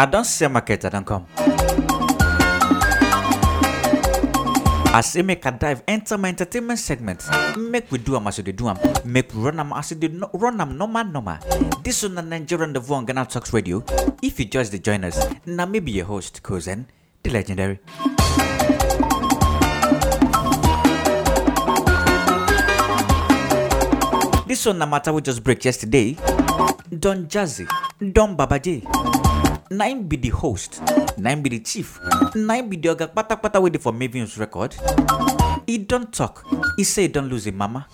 [0.00, 1.26] I don't sell market, I don't come.
[4.96, 7.20] I make a dive, enter my entertainment segment.
[7.58, 8.72] Make we do am as dey do.
[9.04, 11.36] Make run am as we no, run am normal normal.
[11.84, 13.84] This one na Nigerian the on Ghana Talks Radio.
[14.22, 16.86] If you just join us, now maybe your host, Kozen,
[17.22, 17.78] the legendary.
[24.48, 26.16] This one na matter we just break yesterday.
[26.98, 27.68] Don Jazzy,
[28.14, 28.82] Don Baba J.
[29.70, 30.82] nine be the host
[31.16, 31.98] nine be the chief
[32.34, 34.74] nine be the oga patapata wey dey for mavius record.
[35.66, 36.44] He don't talk
[36.76, 37.86] He say e don lose im mama.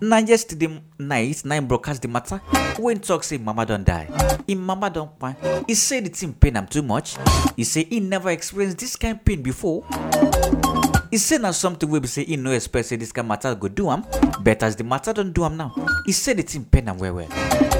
[0.00, 2.38] Na yesterday night na im broadcast the matter
[2.78, 4.08] When talk say mama don't die.
[4.48, 5.36] Im mama don't kpai.
[5.68, 7.16] He say di tin pain him too much.
[7.56, 9.84] He say he never experience dis kain pain before.
[11.10, 13.68] He say now something will be say he no expect say kind kain matter go
[13.68, 14.04] do him.
[14.42, 15.74] but as the matter don't do him now
[16.06, 17.77] he say di tin pain him well well.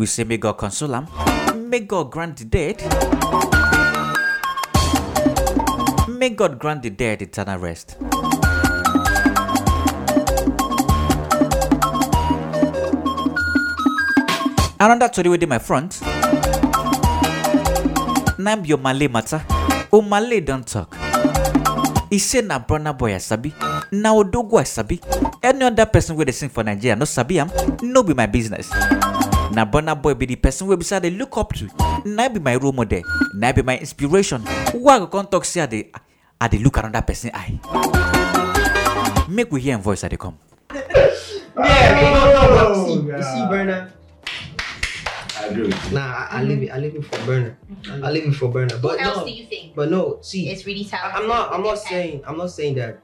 [0.00, 1.06] We say may God console am,
[1.68, 2.80] may God grant the dead,
[6.08, 7.98] may God grant the dead eternal rest.
[14.80, 16.00] Another story dey my front.
[18.38, 19.44] Na be your Malay matter.
[19.92, 20.96] O Malay don talk.
[22.08, 23.52] He say na Burna Boy sabi,
[23.92, 24.98] na Odogu I sabi.
[25.42, 27.50] Any other person wey dey sing for Nigeria no sabi am,
[27.82, 28.72] no be my business.
[29.50, 31.66] Na Burna Boy be the person wey be say I dey look up to.
[32.04, 33.02] Na be my role model,
[33.34, 34.42] na be my inspiration.
[34.72, 35.90] Why I go come talk say I dey
[36.40, 37.58] I dey look another person eye?
[39.28, 40.38] Make we hear im voice I dey come.
[40.70, 42.86] Yeah, no, no, no.
[42.86, 43.90] See, you see, Burna.
[45.36, 45.90] I agree with you.
[45.98, 46.70] Nah, I, I leave it.
[46.70, 47.54] I leave it for Burna.
[48.04, 48.78] I leave it for Burna.
[48.80, 49.74] But What else no, do you think?
[49.74, 50.18] but no.
[50.22, 51.22] See, It's really I- talented.
[51.22, 51.52] I'm not.
[51.52, 51.88] I'm not Okay.
[51.90, 52.22] saying.
[52.26, 53.02] I'm not saying that.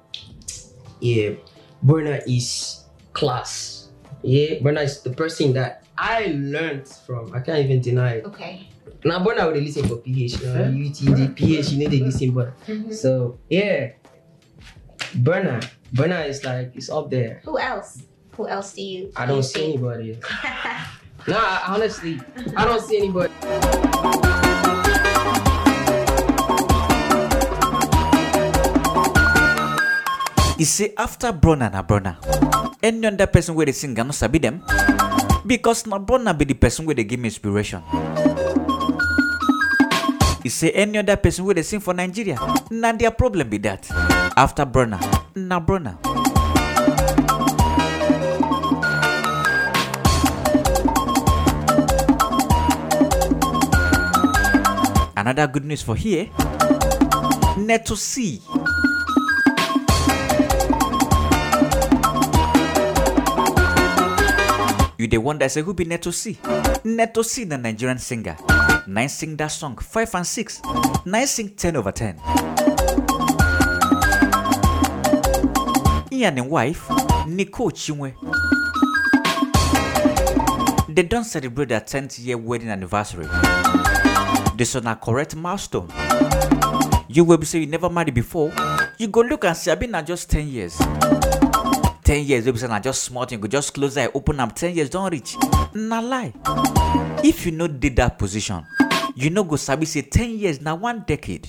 [1.00, 1.42] Yeah,
[1.84, 3.88] Burna is class.
[4.22, 7.32] Yeah, Burna is the person that I learned from.
[7.34, 8.24] I can't even deny it.
[8.26, 8.68] Okay.
[9.04, 10.40] Now, Burna would listen for PH.
[10.40, 11.70] You know, UTD, PH.
[11.72, 12.92] You need to listen, but Mhm.
[12.92, 13.92] so yeah,
[15.22, 15.62] Burna.
[15.94, 17.40] Burna is like it's up there.
[17.44, 18.02] Who else?
[18.36, 19.12] Who else do you?
[19.16, 20.18] I do you don't see anybody.
[21.28, 22.20] no, I- honestly,
[22.56, 23.32] I don't see anybody.
[30.56, 32.16] You say after Burna na Burna,
[32.80, 34.64] any other person where they sing I no sabi them
[35.46, 37.82] because na Burna be the person where they give me inspiration.
[40.42, 42.38] He say any other person wey dey sing for nigeria
[42.70, 43.82] na their problem be that
[44.36, 44.98] after burna
[45.34, 45.98] na burna.
[55.16, 56.28] Another good news for here.
[57.58, 58.40] Neto C.
[65.06, 66.36] You the wonder say who be Neto C?
[66.82, 68.36] Neto C, the Nigerian singer.
[68.88, 70.60] Nine sing that song five and six.
[71.04, 72.16] Nine sing ten over ten.
[76.10, 76.90] He and his wife,
[77.28, 78.14] Nicole Chinwe.
[80.88, 83.28] They don't celebrate their 10th year wedding anniversary.
[84.56, 85.88] This is a correct milestone.
[87.06, 88.52] You will be say you never married before.
[88.98, 90.76] You go look and see, I've been now just 10 years.
[92.06, 94.48] 10 years, you be say na just small thing, go just close eye, open am
[94.52, 95.36] 10 years, don't reach.
[95.74, 96.32] Na lie.
[97.24, 98.64] If you no did that position,
[99.16, 101.46] you no go sabi say 10 years na one decade.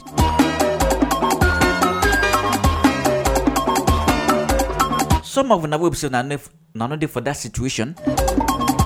[5.23, 7.95] Some of una wey be say na no dey for that situation.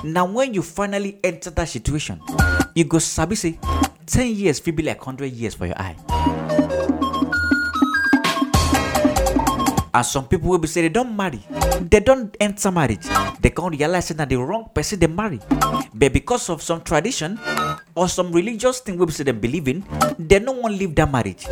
[0.04, 2.20] Na when you finally enter that situation,
[2.74, 3.58] you go sabi say
[4.04, 5.96] 10 years fit be like 100 years for your eye.
[9.94, 11.40] And some people will be say they don't marry,
[11.82, 13.06] they don't enter marriage,
[13.40, 15.38] they can't realize that the wrong person they marry.
[15.92, 17.38] But because of some tradition
[17.94, 19.84] or some religious thing we say they believe in,
[20.18, 21.46] they don't want to leave that marriage.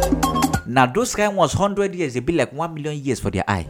[0.66, 3.68] Now those kind ones 100 years, they be like 1 million years for their eye.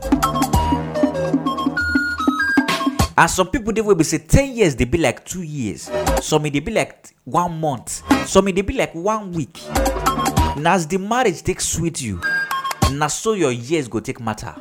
[3.18, 5.90] And some people they will be say 10 years, they be like 2 years.
[6.22, 8.02] Some they be like 1 month.
[8.28, 9.58] Some they be like 1 week.
[10.56, 12.20] Now as the marriage takes sweet you,
[12.98, 14.54] na so your years go take matter.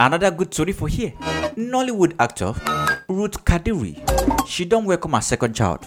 [0.00, 1.12] Another good story for here.
[1.56, 2.54] Nollywood actor
[3.08, 3.98] Ruth Kadiri.
[4.46, 5.86] She don't welcome her second child.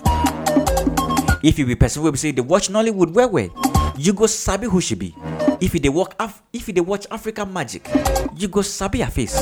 [1.44, 3.50] If you be person wey be say dey watch Nollywood well well,
[3.98, 5.16] you go sabi who she be.
[5.62, 7.88] If you dey work Af- if you dey watch African Magic,
[8.36, 9.38] you go sabi her face.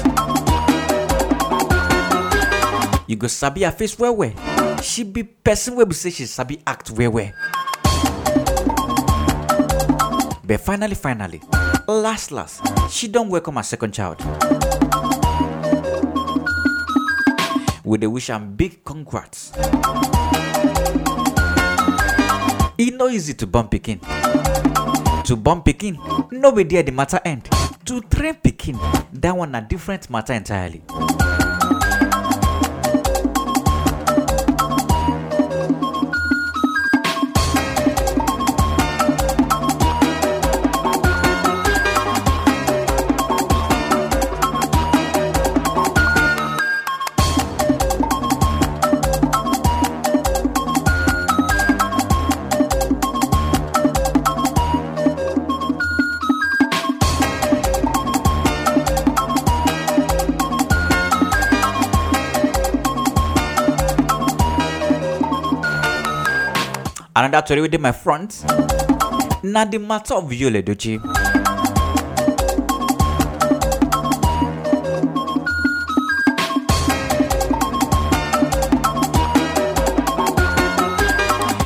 [3.08, 4.34] You go sabi her face well well.
[4.82, 7.32] She be person wey be say she sabi act well well.
[10.46, 11.42] But finally, finally,
[11.88, 12.62] last last,
[12.92, 14.20] she don welcome her second child.
[17.86, 19.54] We dey wish am big congrats.
[22.78, 24.00] E no easy to born pikin.
[25.30, 25.94] To born pikin,
[26.32, 27.48] no be there the matter end.
[27.86, 28.82] To train pikin,
[29.14, 30.82] that one na different matter entirely.
[67.16, 68.44] Another story within my front.
[69.44, 71.00] Na the matter of Yul Edochie.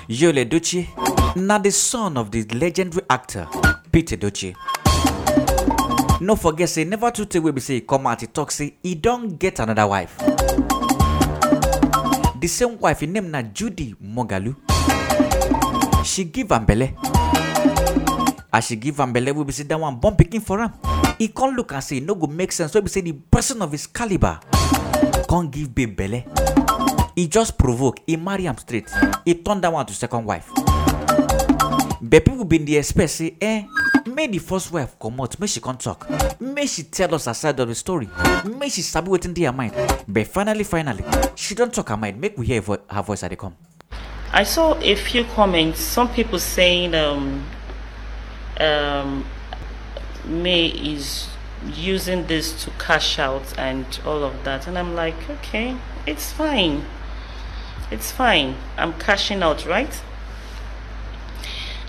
[0.07, 0.87] Yul Edochie
[1.35, 3.47] na the son of the legendary actor
[3.91, 4.55] Pete Edochie.
[6.21, 9.35] No forget say never tey wey be say come out e talk say e don
[9.37, 10.17] get another wife.
[12.39, 14.72] The same wife e name na Judy Mogalu.
[16.04, 16.89] She give am belle.
[18.51, 20.74] As she give am belle wey be say dat one born pikin for am.
[21.20, 22.74] E come look am say e no go make sense.
[22.76, 24.39] Wey be say the person of his caliber
[25.30, 26.24] come give babe belle.
[27.16, 27.99] E just provoke.
[28.08, 28.89] E marry am straight.
[29.26, 30.49] E turn dat one to second wife.
[32.01, 33.64] But people bin dey expect say eh
[34.06, 36.08] make the first wife comot make she come talk.
[36.39, 38.10] Make she tell us her side of the story.
[38.45, 39.74] Make she sabi wetin dey her mind.
[40.08, 41.04] But finally finally
[41.36, 42.20] she don talk her mind.
[42.20, 43.56] Make we hear her voice as dey come.
[44.36, 45.79] I saw a few comments.
[45.79, 47.45] Some people saying um,
[48.59, 49.25] um,
[50.25, 51.29] May is
[51.75, 55.77] using this to cash out and all of that, and I'm like, okay,
[56.07, 56.84] it's fine.
[57.91, 58.55] It's fine.
[58.75, 60.01] I'm cashing out, right?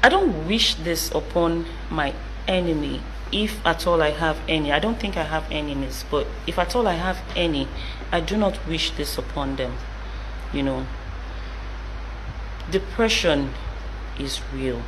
[0.03, 2.13] I don't wish this upon my
[2.47, 3.01] enemy,
[3.33, 4.71] if at all I have any.
[4.71, 7.69] I don't think I have enemies, but if at all I have any,
[8.13, 9.79] I do not wish this upon them.
[10.53, 10.87] You know,
[12.71, 13.51] depression
[14.19, 14.83] is real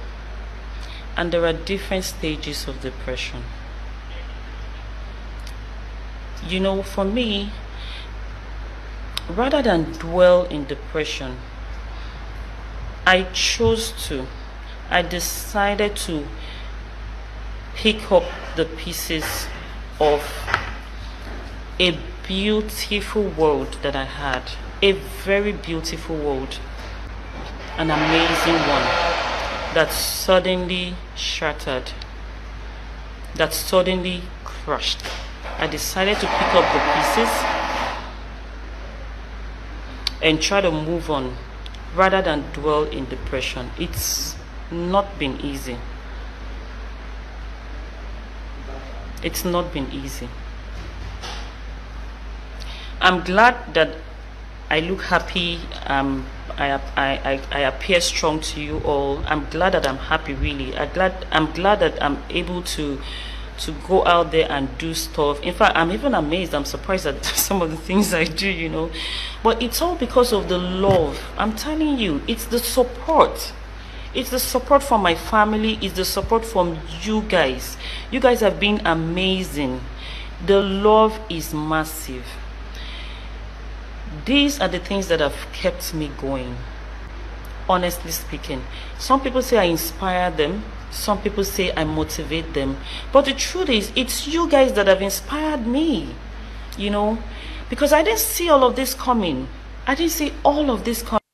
[1.17, 3.43] And there are different stages of depression.
[6.47, 7.51] You know, for me,
[9.31, 11.39] rather than dwell in depression,
[13.07, 14.27] I chose to,
[14.91, 16.27] I decided to
[17.75, 18.25] pick up
[18.55, 19.47] the pieces
[19.99, 20.23] of
[21.81, 21.99] a
[22.29, 24.43] beautiful world that I had.
[24.83, 26.59] A very beautiful world.
[27.79, 28.87] An amazing one
[29.75, 31.93] that suddenly shattered,
[33.35, 35.03] that suddenly crushed.
[35.59, 37.29] I decided to pick up the pieces
[40.23, 41.37] and try to move on
[41.95, 43.71] rather than dwell in depression.
[43.79, 44.37] It's
[44.71, 45.77] not been easy.
[49.23, 50.29] It's not been easy.
[53.03, 53.97] I'm glad that
[54.71, 55.61] I look happy.
[55.87, 56.27] Um,
[56.59, 59.23] I, I, I, appear strong to you all.
[59.27, 60.33] I'm glad that I'm happy.
[60.33, 61.27] Really, I'm glad.
[61.31, 63.01] I'm glad that I'm able to
[63.59, 65.41] to go out there and do stuff.
[65.43, 66.55] In fact, I'm even amazed.
[66.55, 68.49] I'm surprised at some of the things I do.
[68.49, 68.91] You know,
[69.43, 71.21] but it's all because of the love.
[71.37, 73.53] I'm telling you, it's the support.
[74.15, 75.79] It's the support from my family.
[75.83, 77.77] It's the support from you guys.
[78.11, 79.83] You guys have been amazing.
[80.47, 82.25] The love is massive.
[84.27, 86.57] These are the things that have kept me going.
[87.69, 88.63] Honestly speaking,
[88.99, 92.77] some people say I inspire them, some people say I motivate them.
[93.13, 96.15] But the truth is, it's you guys that have inspired me,
[96.77, 97.19] you know,
[97.71, 99.49] because I didn't see all of this coming.
[99.87, 101.26] I didn't see all of this coming.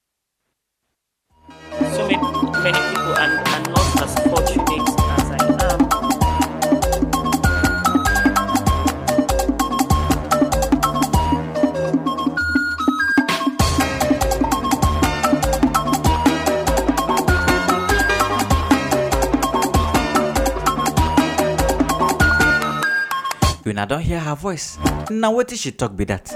[23.73, 24.77] When i don't hear her voice.
[25.09, 26.29] Now what did she talk be that?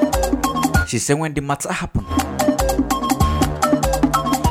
[0.88, 2.02] she said when the matter happen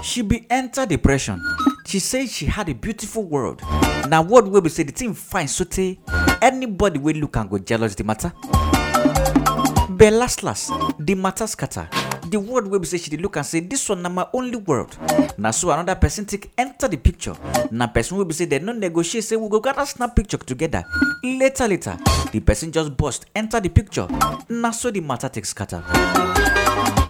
[0.03, 1.41] she be enter depression.
[1.87, 3.63] She said she had a beautiful world.
[4.07, 5.97] Now what will be say the tin fine So sotey
[6.43, 8.31] anybody will look and go jealous the matter.
[9.89, 11.89] But last last the matter scatter.
[12.35, 14.57] The word will be say she dey look and say this one na my only
[14.57, 14.97] world.
[15.37, 17.33] Na so another person take enter the picture.
[17.71, 20.83] Na person will be say they no negotiate say we go gather snap picture together.
[21.23, 21.95] Later later,
[22.33, 24.05] the person just burst enter the picture.
[24.49, 25.81] Na so the matter take scatter.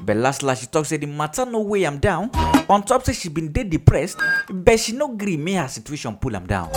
[0.05, 2.29] But last last she talk say the matter no weigh am down.
[2.69, 6.35] On top say she been dey depressed, but she no gree make her situation pull
[6.35, 6.69] am down.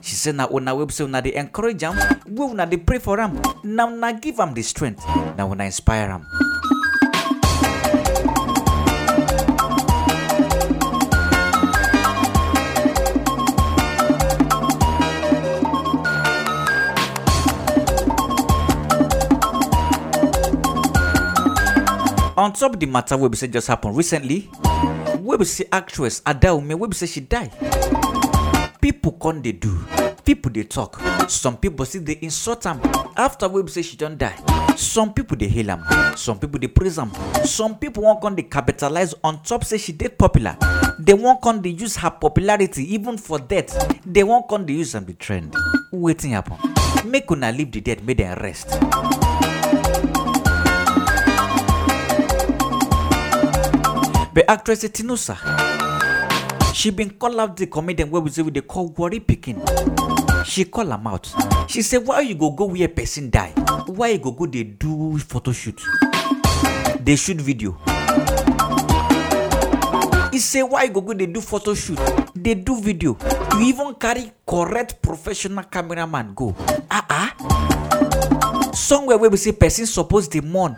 [0.00, 1.96] She say na una wey say una dey encourage am,
[2.28, 5.02] wey una dey pray for am, na una give am the strength,
[5.36, 6.24] na una inspire am.
[22.46, 24.48] On top the matter wey be say just happen recently,
[25.18, 27.50] wey say actress Adaome wey be say she die.
[28.80, 29.76] People come dey do,
[30.24, 31.00] people dey talk.
[31.28, 32.80] Some people still dey insult am
[33.16, 34.36] after wey say she don die.
[34.76, 37.10] Some people dey hail am, some people dey praise am.
[37.44, 40.56] Some people wan come dey capitalize on top say she dey popular.
[41.00, 43.74] They wan come dey use her popularity even for death.
[44.06, 45.52] They wan come dey use am dey trend.
[45.92, 46.58] Wetin happen?
[47.10, 48.78] Make una leave the dead make dem rest.
[54.36, 55.32] But actress Tinusa,
[56.74, 59.56] she been call out the comedian wey we say dey call Worry Pikin.
[60.44, 61.32] She call am out.
[61.70, 63.52] She say why you go go where person die?
[63.86, 65.80] Why you go go dey do photo shoot?
[67.02, 67.78] Dey shoot video.
[70.30, 71.98] He say why you go go dey do photo shoot?
[72.36, 73.16] Dey do video.
[73.54, 76.54] You even carry correct professional cameraman go.
[76.90, 77.85] Ah ah.
[78.76, 80.72] Somewhere wey be say person suppose dey mourn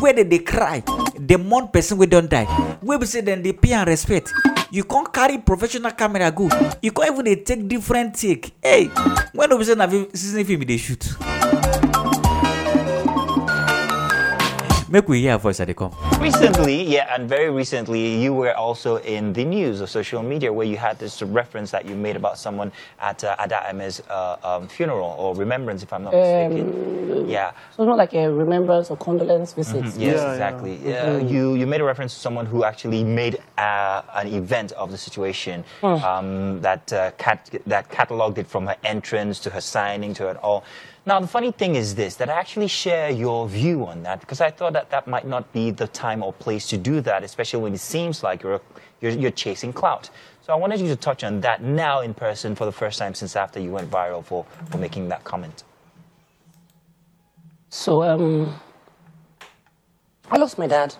[0.00, 0.82] where dem dey cry
[1.20, 2.46] dey mourn person wey don die
[2.82, 4.32] wey be say dem dey pay am respect.
[4.72, 6.48] You come carry professional camera go.
[6.80, 8.52] You come even dey take different take.
[8.62, 8.86] Hey
[9.34, 11.04] when no be say na season film you dey shoot.
[14.92, 15.90] Make we hear her voice as dey come.
[16.20, 20.66] Recently, yeah, and very recently, you were also in the news of social media where
[20.66, 22.70] you had this reference that you made about someone
[23.00, 27.26] at uh, Ada Ameh's uh, um, funeral or remembrance, if I'm not mistaken.
[27.26, 27.52] yeah.
[27.74, 29.82] So it's not like a remembrance or condolence visit.
[29.82, 30.74] Mhm, Yes, exactly.
[30.94, 34.90] Uh, you you made a reference to someone who actually made uh, an event of
[34.90, 36.04] the situation Hmm.
[36.04, 40.36] um, that uh, cat that cataloged it from her entrance to her signing to it
[40.44, 40.64] all.
[41.04, 44.40] Now, the funny thing is this that I actually share your view on that because
[44.40, 47.60] I thought that that might not be the time or place to do that, especially
[47.60, 48.60] when it seems like you're,
[49.00, 50.10] you're, you're chasing clout.
[50.42, 53.14] So I wanted you to touch on that now in person for the first time
[53.14, 55.64] since after you went viral for, for making that comment.
[57.68, 58.54] So, um,
[60.30, 60.94] I lost my dad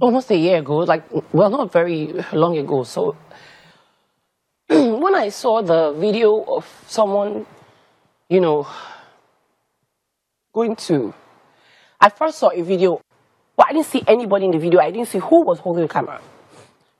[0.00, 2.82] almost a year ago, like, well, not very long ago.
[2.82, 3.16] So,
[4.68, 7.46] when I saw the video of someone,
[8.28, 8.66] you know,
[10.52, 11.14] going to,
[12.00, 13.00] I first saw a video,
[13.56, 15.88] well, I didn't see anybody in the video, I didn't see who was holding the
[15.88, 16.20] camera.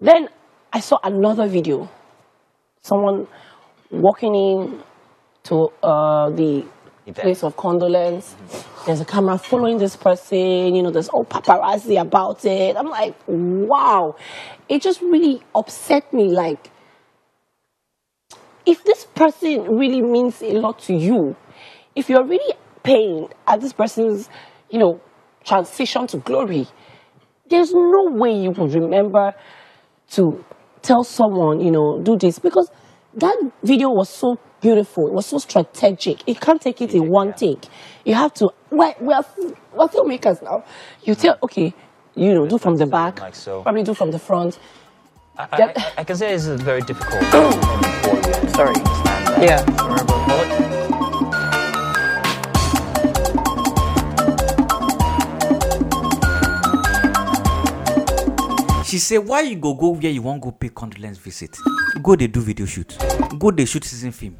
[0.00, 0.28] Then
[0.72, 1.88] I saw another video,
[2.82, 3.26] someone
[3.90, 4.82] walking in
[5.44, 6.64] to uh, the
[7.14, 8.34] place of condolence.
[8.84, 12.76] There's a camera following this person, you know, there's all paparazzi about it.
[12.76, 14.16] I'm like, wow.
[14.68, 16.28] It just really upset me.
[16.28, 16.70] Like,
[18.66, 21.36] if this person really means a lot to you,
[21.94, 24.28] if you're really pained at this person's,
[24.68, 25.00] you know,
[25.44, 26.66] transition to glory,
[27.48, 29.32] there's no way you would remember
[30.10, 30.44] to
[30.82, 32.70] tell someone, you know, do this because
[33.14, 35.06] that video was so beautiful.
[35.06, 36.26] It was so strategic.
[36.28, 37.66] You can't take it in one take.
[38.04, 38.50] You have to.
[38.70, 39.20] We're, we're,
[39.74, 40.64] we're filmmakers now.
[41.04, 41.72] You tell, okay,
[42.14, 43.62] you know, do from the back, Like so.
[43.62, 44.58] probably do from the front.
[45.38, 47.22] I, I, I, I can say it's very difficult.
[48.56, 48.74] Sorry.
[49.44, 49.62] Yeah.
[58.84, 61.58] She say, why you go go where you wan go pay condolence visit?
[62.02, 62.96] Go dey do video shoot.
[63.38, 64.36] Go dey shoot season film.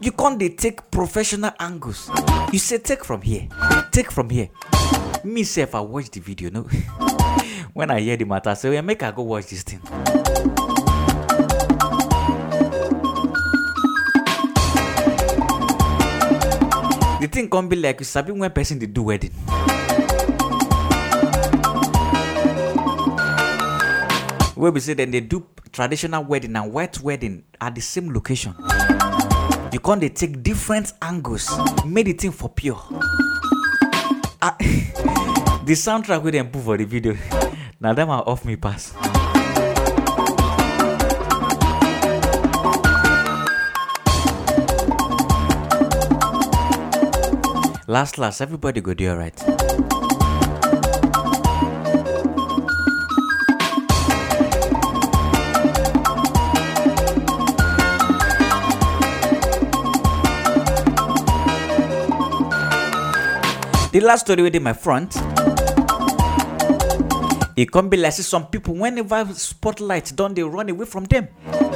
[0.00, 2.10] You can't dey take professional angles.
[2.52, 3.46] You say take from here,
[3.92, 4.48] take from here.
[5.24, 6.50] Me sef, I watch the video.
[6.50, 6.62] No,
[7.72, 9.80] when I hear the matter, I say, yeah, make I go watch this thing.
[17.28, 19.32] The thing can be like you sabi when person dey do wedding.
[24.56, 28.54] wey be say dem dey do traditional wedding and white wedding at the same location
[29.72, 31.52] you con dey take different angles
[31.84, 32.80] make the thing for pure
[34.40, 34.56] ah
[35.68, 37.14] the soundtrack wey dem put for the video
[37.78, 38.94] na dem are off me pass.
[47.88, 49.34] Last last everybody go dey alright.
[63.92, 65.16] the last story dey my front
[67.56, 71.04] e come be like say some people whenever I spotlight don dey run away from
[71.06, 71.26] them.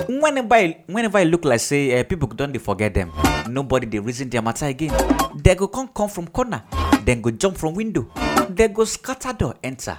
[0.08, 3.10] Whenever e whenever e look like say uh, people don dey forget them.
[3.48, 4.92] Nobody dey reason their matter again
[5.36, 6.62] dem go come come from corner
[7.04, 8.06] dem go jump from window
[8.54, 9.96] dem go scatter door enter.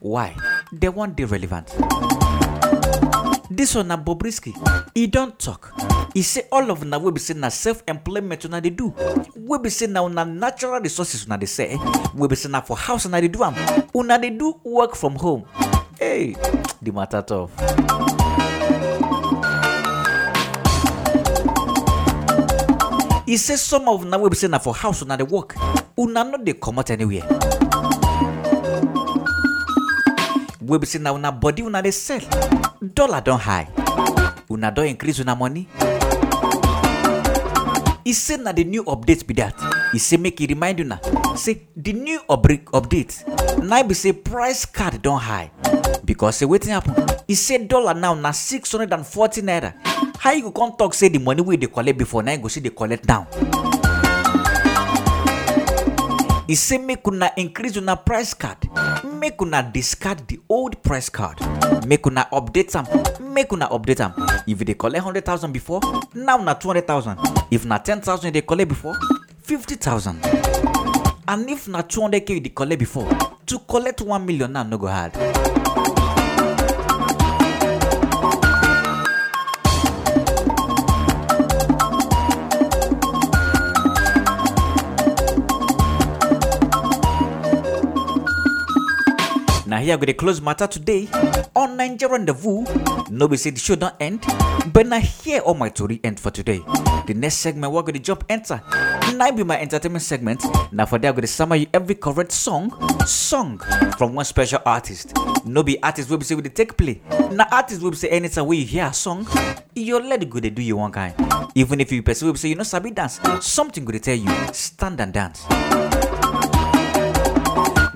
[0.00, 0.34] Why?
[0.76, 1.74] Dem wan dey relevant
[3.50, 4.52] dis one na bobrisky.
[4.94, 5.72] E don talk.
[6.14, 8.92] E say all of una wey be say na self-employment una dey do.
[9.36, 11.78] Wey be say na una natural resources una dey sell.
[12.14, 13.54] Wey be say na for house una dey do am.
[13.94, 15.44] Una dey do work from home.
[15.98, 16.34] Hey
[16.82, 17.50] the matter tough.
[23.26, 25.56] He says some of now we be saying for house now they work.
[25.98, 27.26] Una not they come out anywhere.
[30.60, 32.20] We be saying now una body una they sell.
[32.94, 33.66] Dollar don't high.
[34.48, 35.66] Una don't increase una money.
[38.04, 39.54] He said now the new update be that.
[39.90, 41.00] He say make it remind you now.
[41.34, 43.24] Say the new update
[43.62, 45.50] na be say price card don high.
[46.04, 46.94] Because say wetin happen
[47.28, 49.74] e say dollar now na six hundred and forty naira.
[50.18, 52.38] How you go come talk say the money wey you dey collect before na you
[52.38, 53.26] go still dey collect now
[56.48, 58.58] e say make una increase una price card.
[59.18, 61.38] Make una discard the old price card.
[61.86, 62.86] Make una update am.
[63.34, 64.12] Make una update am.
[64.46, 65.80] If you dey collect hundred thousand before
[66.14, 67.18] now na two hundred thousand.
[67.50, 68.96] If na ten thousand you dey collect before
[69.42, 70.20] fifty thousand.
[71.28, 73.08] And if na two hundred k you dey collect before
[73.46, 75.65] to collect one million now no go hard.
[89.66, 91.08] Na here dey close matter today
[91.54, 92.64] on nigeria rendezvous
[93.10, 94.20] no be say the show don't end
[94.72, 96.60] but na here all my tori end for today
[97.06, 98.60] The next segment, we're going to jump enter.
[99.14, 100.42] Now be my entertainment segment.
[100.72, 102.72] Now for that, I'm going to summon you every correct song,
[103.06, 103.58] song
[103.96, 105.14] from one special artist.
[105.44, 107.00] No be artist will be say the take play.
[107.30, 109.24] Now artist will be say anytime when you hear a song,
[109.72, 111.14] you let it go they do you one kind.
[111.54, 115.00] Even if you person will say you know sabi dance, something to tell you stand
[115.00, 115.46] and dance.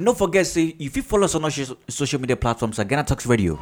[0.01, 3.27] No forget say if you follow us on our social media platforms at Ghana Talks
[3.27, 3.59] Radio.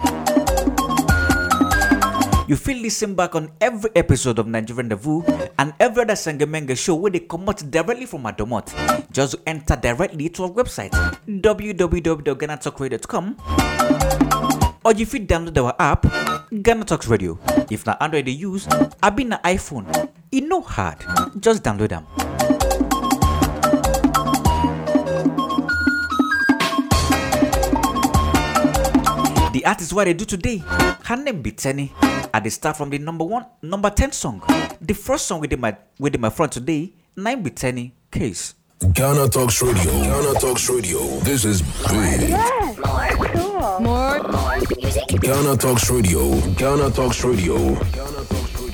[2.47, 5.24] You feel listen back on every episode of Nigerian Rendezvous
[5.59, 8.70] and every other Sangamanga show where they come out directly from Adomot.
[9.11, 10.93] Just enter directly to our website
[11.26, 13.36] www.ghanatalkradio.com
[14.84, 16.07] or if you download our app
[16.62, 17.36] Ghana Talks Radio.
[17.68, 18.68] If na Android they use,
[19.03, 20.09] I be na iPhone.
[20.30, 20.99] It no hard.
[21.41, 22.07] Just download them.
[29.59, 31.90] The artist what they do today, her name be Teni.
[32.32, 34.40] At the start from the number one, number 10 song.
[34.80, 38.54] The first song within my within my front today, nine be Teni Case.
[38.92, 39.90] Ghana Talks Radio.
[39.90, 41.00] Ghana Talks Radio.
[41.26, 42.30] This is big.
[42.30, 43.80] More.
[43.80, 44.22] More.
[44.22, 45.20] More music.
[45.22, 46.40] Ghana Talks Radio.
[46.52, 47.74] Ghana Talks Radio.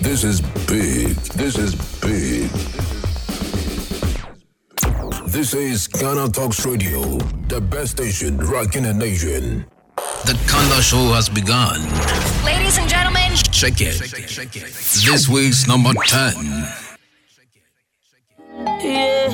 [0.03, 1.17] This is big.
[1.33, 2.51] This is big.
[5.29, 7.01] This is Ghana Talks Radio,
[7.49, 9.65] the best station rocking in the nation.
[10.27, 11.83] The Kanda Show has begun.
[12.45, 13.99] Ladies and gentlemen, Check it.
[14.01, 16.35] This week's number 10.
[18.81, 19.29] yeah.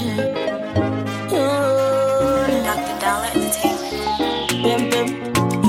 [2.67, 2.97] Dr.
[3.01, 4.63] Dolor Entertainment.
[4.63, 5.09] Bim bim,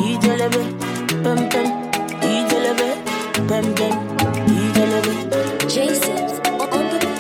[0.03, 0.61] ijelebe,
[1.23, 1.67] bim bim,
[2.33, 2.89] ijelebe,
[3.47, 3.95] bim bim,
[4.57, 5.13] ijelebe.
[5.69, 6.17] Jason,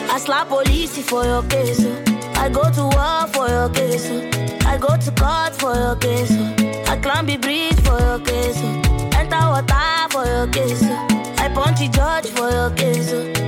[0.09, 1.85] I slap police for your case.
[1.85, 2.03] oh.
[2.35, 4.07] I go to war for your case.
[4.09, 4.30] Oh.
[4.71, 6.31] I go to court for your case.
[6.31, 6.91] oh.
[6.91, 8.55] I climb the bridge for your case.
[8.63, 9.09] oh.
[9.19, 10.79] Enter water for your case.
[10.83, 11.35] oh.
[11.39, 13.11] I punch the judge for your case.
[13.11, 13.40] Oh.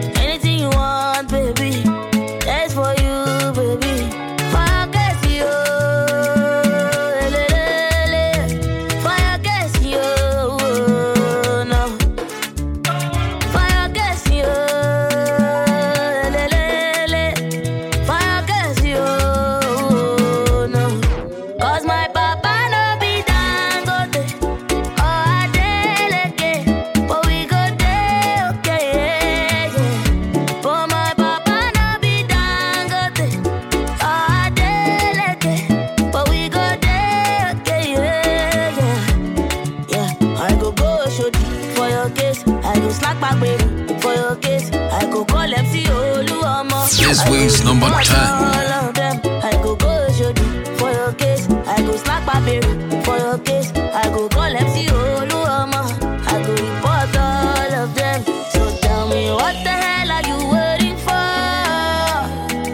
[47.79, 48.15] Number 10.
[48.15, 49.19] All of them.
[49.43, 51.47] I go go Oshodi for your case.
[51.49, 52.67] I go back baby
[53.03, 53.71] for your case.
[53.73, 55.81] I go call MC Oluomo.
[56.27, 58.23] I go report all of them.
[58.53, 61.25] So tell me what the hell are you waiting for?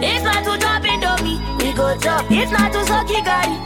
[0.04, 2.30] If not to drop Indomie, we go chop.
[2.30, 3.56] If not to suck Gary,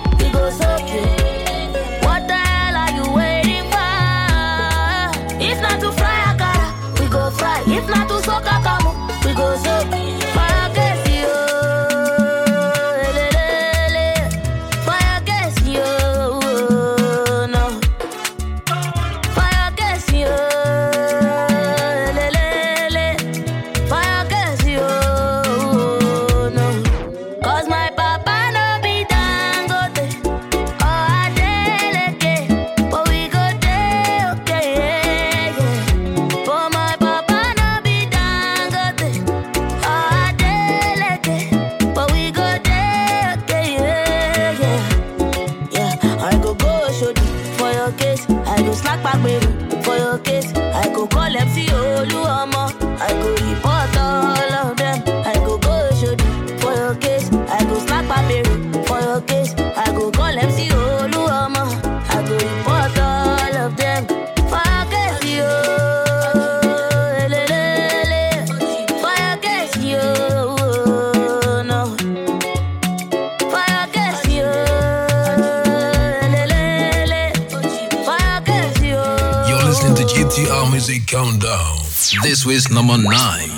[82.35, 83.54] This week's number 9.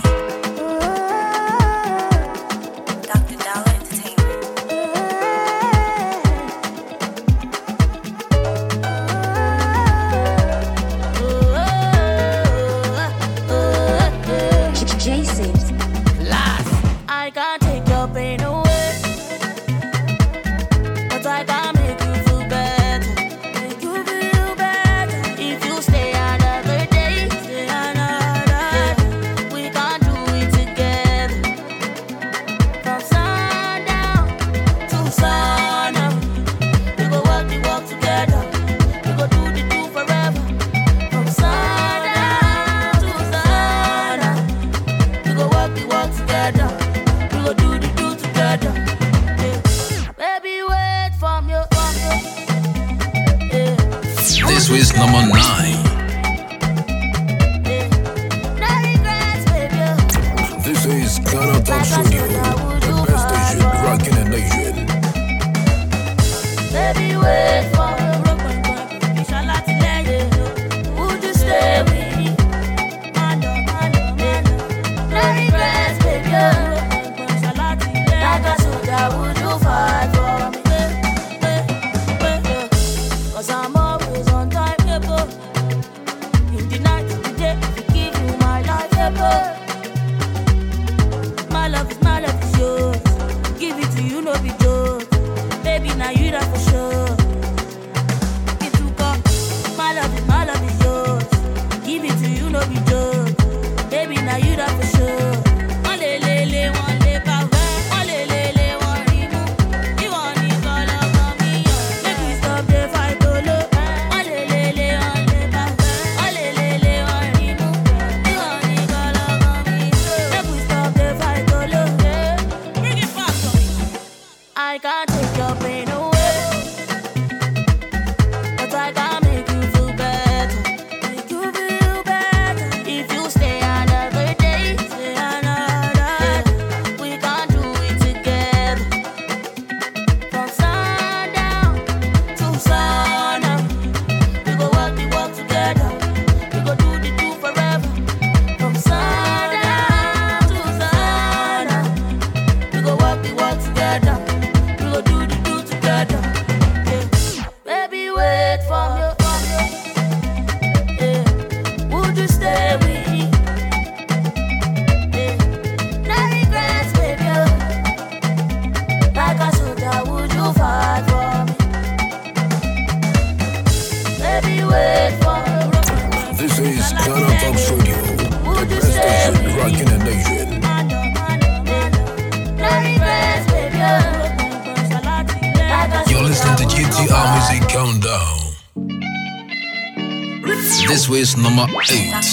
[191.88, 192.25] Eight.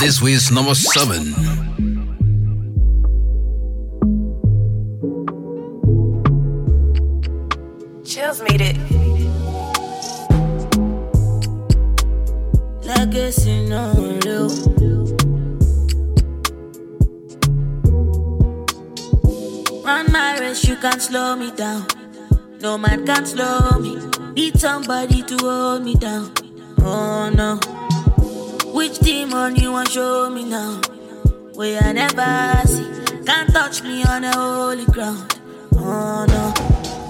[0.00, 1.55] This week's number seven.
[21.56, 21.86] down.
[22.60, 23.96] No man can slow me.
[24.34, 26.30] Need somebody to hold me down.
[26.80, 27.56] Oh no.
[28.72, 30.80] Which demon you want show me now?
[31.54, 32.86] Where I never see.
[33.24, 35.40] Can't touch me on the holy ground.
[35.74, 36.54] Oh no.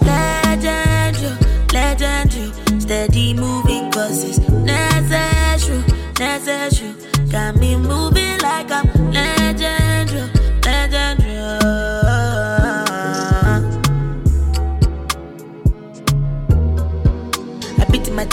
[0.07, 1.33] Legend you,
[1.73, 2.81] legend you.
[2.81, 5.83] Steady moving cause it's necessary,
[6.19, 6.95] necessary.
[7.31, 9.06] Got me moving like I'm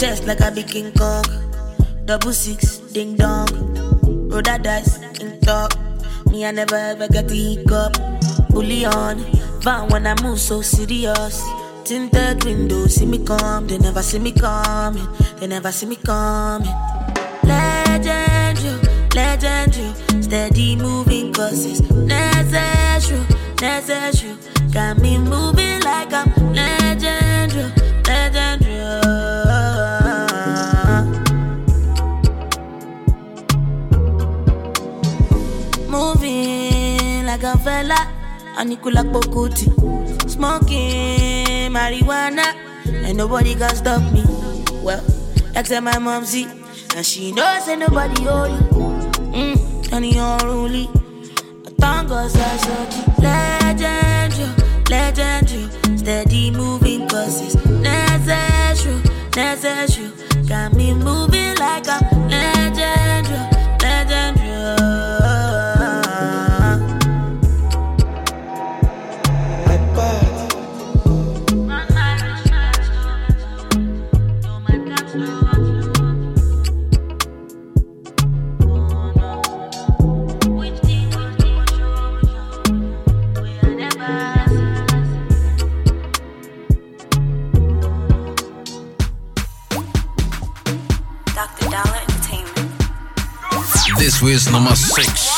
[0.03, 1.23] chest like I be King Kong.
[2.03, 3.47] Double six, ding dong.
[4.29, 5.71] Roll that dice, ink talk.
[6.29, 7.93] Me, I never ever get the hiccup.
[8.49, 9.19] Bully on,
[9.61, 11.41] van when I move so serious.
[11.85, 15.07] Tinted window, see me come, they never see me coming.
[15.39, 16.67] They never see me coming.
[17.43, 18.75] Legend you,
[19.15, 20.21] legend you.
[20.21, 23.23] Steady moving cause it's necessary,
[23.61, 24.35] necessary.
[24.73, 26.29] Got me moving like I'm
[38.57, 39.69] Anikulapo Kuti.
[40.29, 42.53] Smoking marijuana,
[43.05, 44.23] and nobody can stop me.
[44.83, 45.03] Well,
[45.55, 46.47] except my mom see,
[46.95, 48.57] and she knows ain't nobody holy.
[49.33, 50.89] Mm, and he unruly.
[51.79, 54.47] Thank God I saw you.
[54.89, 55.69] Legendary.
[55.97, 59.01] Steady moving cause it's necessary,
[59.35, 60.11] necessary.
[60.47, 63.52] Got me moving like legendary, legendary.
[94.23, 95.33] Was number six.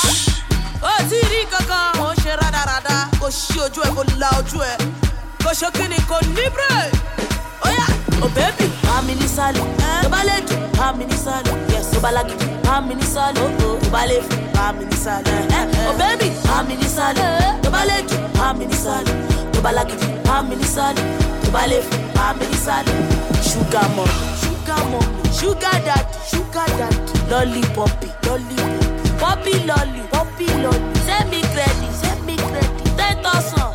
[24.66, 26.94] Sugar mom, sugar dad, sugar dad.
[27.30, 30.96] Lollipoppy, lollipop, poppy lolly, poppy lolly.
[31.06, 32.98] Send me credit, send me credit.
[32.98, 33.75] Ten thousand.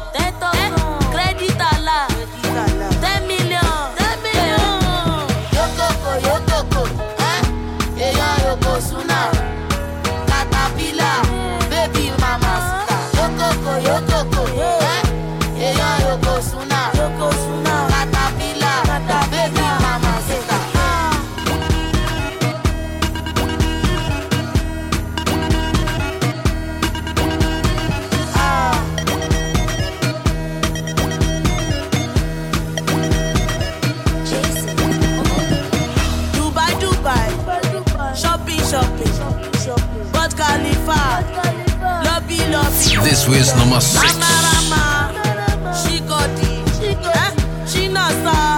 [43.20, 44.16] This was number six.
[44.16, 46.64] Rama, Rama, Shikodi,
[47.04, 47.30] eh,
[47.68, 48.56] Shinasa,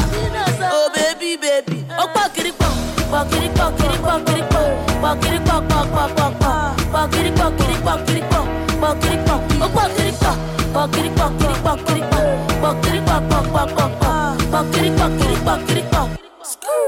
[0.71, 1.85] oh baby, baby.
[1.99, 2.71] Oh, pokiri pok,
[3.11, 4.71] pokiri pokiri pokiri pok,
[5.03, 8.47] pokiri pok pok pok pok pok, pokiri pokiri pokiri pok,
[8.81, 10.37] pokiri pok, oh pokiri pok,
[10.75, 12.27] pokiri pokiri pokiri pok,
[12.63, 15.92] pokiri pok pok pok pok pok, pokiri pokiri pokiri pok.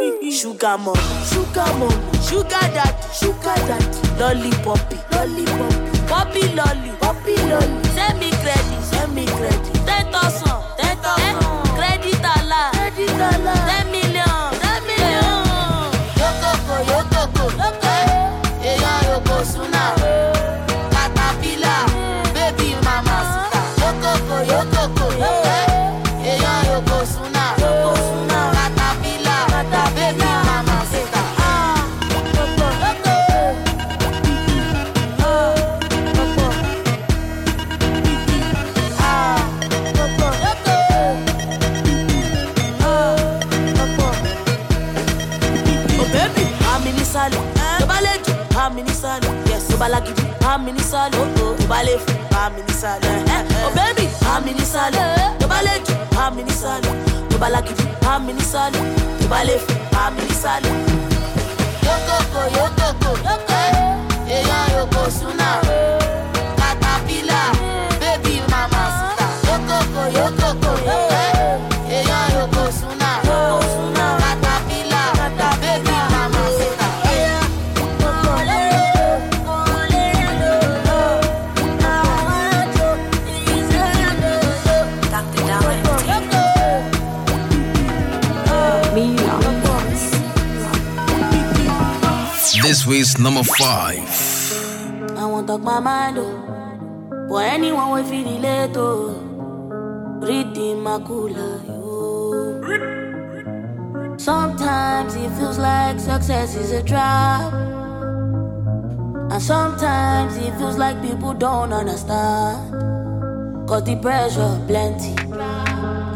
[0.04, 1.90] Sugar mom, sugar mom,
[2.20, 3.82] sugar dad, sugar dad,
[4.18, 5.72] lollipoppy, lollipop,
[6.08, 7.84] poppy lolly, poppy lolly.
[7.94, 9.74] Send me credit, send me credit.
[9.86, 11.36] Ten thousand, ten thousand.
[11.78, 13.54] Credit ala, credit ala.
[13.68, 14.03] Ten million,
[49.84, 51.10] Yes, to balagi, I'm in Sally.
[51.14, 51.98] Oh oh, to ballet,
[52.32, 53.06] I'm in Sally.
[53.06, 53.46] Eh, eh.
[53.64, 54.96] Oh baby, I'm in Sally.
[55.40, 55.82] To ballet,
[56.16, 56.88] I'm in Sally.
[57.28, 58.78] To balagi, I'm in Sally.
[59.20, 59.60] To ballet,
[59.92, 60.70] I'm in Sally.
[61.84, 63.40] yókòkò yókòkò ẹ́
[64.36, 65.12] èèyàn yòókò eh.
[65.18, 66.33] súnà katapila
[93.04, 94.08] This number five.
[95.14, 97.26] I won't talk my mind, oh.
[97.28, 99.20] But anyone will feel relate, oh.
[100.22, 101.60] Reading my cooler.
[104.16, 107.52] Sometimes it feels like success is a trap.
[109.30, 112.72] And sometimes it feels like people don't understand.
[113.68, 115.14] Cause the pressure plenty.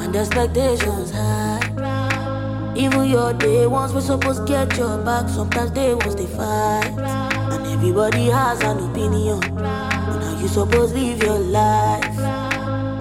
[0.00, 1.47] And the expectations high.
[2.78, 5.28] Even your day ones were supposed to get your back.
[5.28, 6.94] Sometimes they ones they fight.
[7.50, 12.18] And everybody has an opinion on how you supposed to live your life.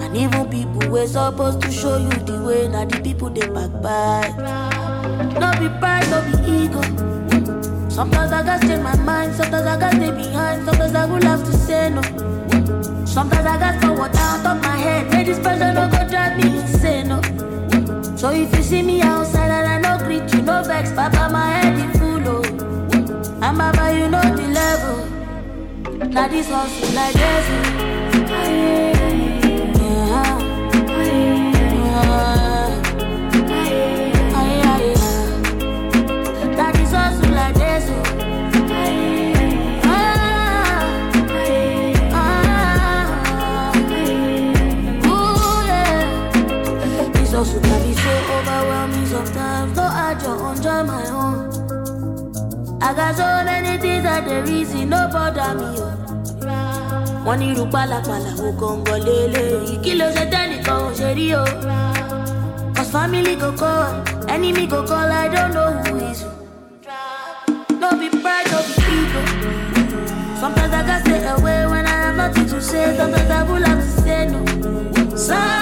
[0.02, 2.66] And even people were supposed to show you the way.
[2.66, 4.36] Now the people they backbite.
[5.38, 6.82] No be pride, no be ego.
[7.88, 11.44] Sometimes I gotta change my mind, sometimes I gotta stay behind, sometimes I would have
[11.44, 12.02] to say no.
[13.06, 15.08] Sometimes I got forward down top my head.
[15.12, 17.47] May this pressure no go drive me insane, no.
[18.18, 21.50] So if you see me outside and I no greet you, no vex, Papa, my
[21.52, 22.42] head is full, oh.
[23.40, 26.08] And Baba, you know the level.
[26.08, 27.84] Now this hustle like this.
[27.84, 27.87] Oh.
[49.18, 49.76] Overwhelming sometimes.
[49.76, 52.82] No add your own, join my own.
[52.82, 55.78] I got so many things that the reason no bother me.
[55.80, 55.94] Oh.
[57.26, 60.24] wọ́n ní irú pálapàla wo gangan lélẹ̀ kí ló ṣe
[60.74, 61.44] ò ṣe rí o.
[62.74, 63.90] cause family go call
[64.34, 66.30] enemy go call i don't know who is who.
[67.82, 69.20] no be pride no be ego.
[69.20, 70.40] Oh.
[70.40, 73.82] sometimes i gats stay away when i have nothing to say sometimes i will have
[73.84, 74.40] to say no.
[75.26, 75.57] sometimes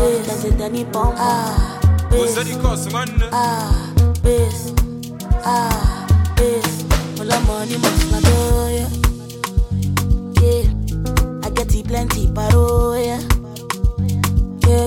[0.00, 1.14] course, that's it, any bomb.
[1.16, 1.80] Ah,
[2.10, 2.34] bass.
[3.32, 3.92] Ah,
[4.22, 4.72] bass.
[5.44, 5.89] Ah,
[7.30, 8.90] The money must not go, yeah.
[11.46, 12.64] I get it plenty, paro,
[12.98, 13.22] yeah.
[14.66, 14.86] Yeah,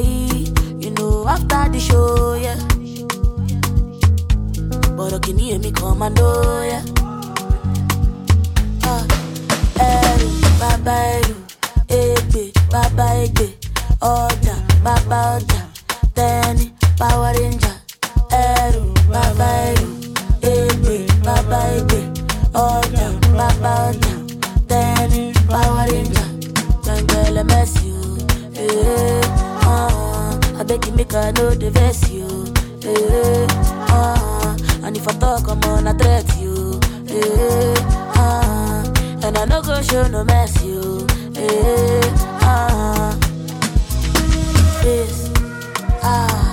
[0.79, 2.59] you know, after the show, yeah.
[4.95, 6.83] But I can hear me commando, yeah.
[8.85, 9.03] Ah,
[10.59, 11.35] bàbá ẹrù
[11.87, 12.43] ègbè
[12.73, 13.47] bàbá ègbè
[14.01, 15.59] ọjà bàbá ọjà
[16.15, 16.65] tẹni
[16.99, 17.62] power ranger
[30.73, 32.27] uh, abeg you make i no dey vex you.
[32.83, 33.47] Ee
[33.89, 34.55] uh,
[34.85, 36.79] and if i talk ọmọ na threat you.
[37.07, 37.73] Ee
[38.15, 41.05] uh, and i no go show no mercy o
[41.37, 42.01] ee
[42.41, 43.13] uh,
[44.83, 45.29] this
[46.03, 46.52] ah.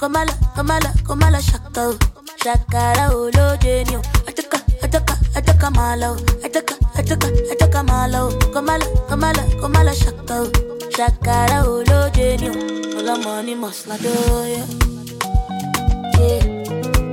[0.00, 1.92] kọ́málà kọ́málà kọ́málà ṣàkà o
[2.42, 6.16] ṣàkàrà olóde ni o àtẹ́kà àtẹ́kà àtẹ́kà máa lọ o
[6.46, 10.46] àtẹ́kà àtẹ́kà àtẹ́kà máa lọ o kọ́málà kọ́málà kọ́málà ṣàkà o
[10.96, 12.56] ṣàkàrà olóde ni o
[12.98, 14.14] ọlọ́mọ ní mọ̀sáládó
[14.54, 14.62] yẹ.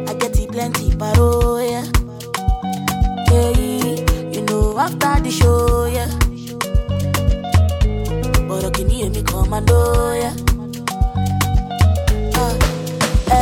[0.10, 1.30] Ajẹ́tì plenty paro
[1.74, 1.82] yẹ.
[4.34, 6.06] You know after the show yẹ.
[8.48, 9.80] Bọ̀dọ̀ kìíní èmi kọ́ máa dó
[10.24, 10.30] yẹ.
[10.30, 10.53] Yeah.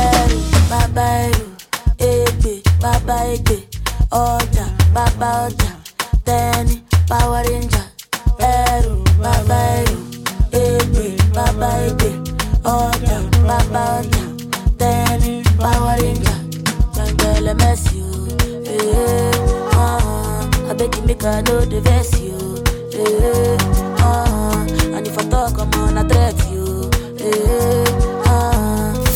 [0.02, 0.38] Ah, ẹrù
[0.70, 1.44] bàbá ẹrù
[2.10, 2.52] ègbè
[2.82, 3.56] bàbá ègbè
[4.10, 4.64] ọjà
[4.94, 5.70] bàbá ọjà
[6.26, 6.74] tẹni
[7.10, 7.86] power ranger.
[8.38, 9.98] Ẹrù bàbá ẹrù
[10.64, 11.04] ègbè
[11.36, 12.10] bàbá ègbè
[12.76, 13.16] ọjà
[13.48, 14.22] bàbá ọjà
[14.80, 16.38] tẹni power ranger.
[16.94, 18.12] Gbẹngbẹlẹ mẹsì o
[18.66, 19.30] ee
[19.78, 22.38] uh, abeg you make i no dey vex you
[22.92, 23.56] ee
[24.06, 28.11] uh, and if i talk ọmọ na threat you ee uh,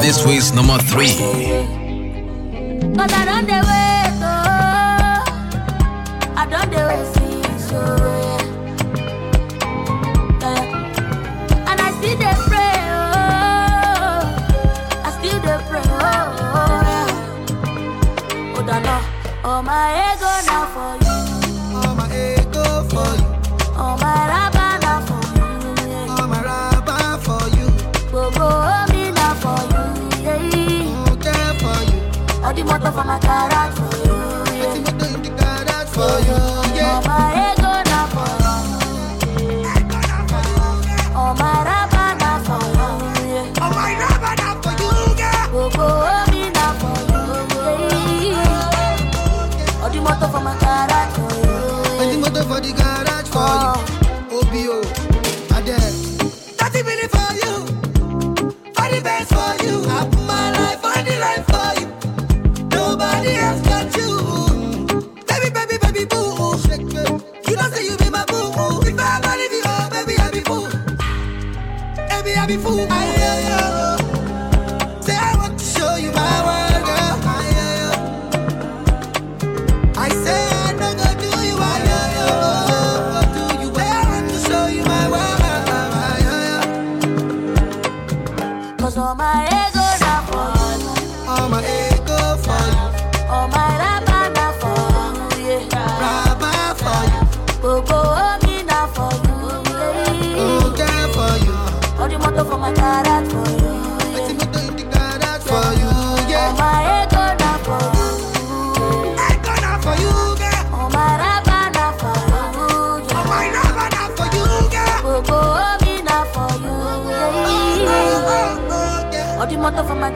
[0.00, 1.14] This week's number three.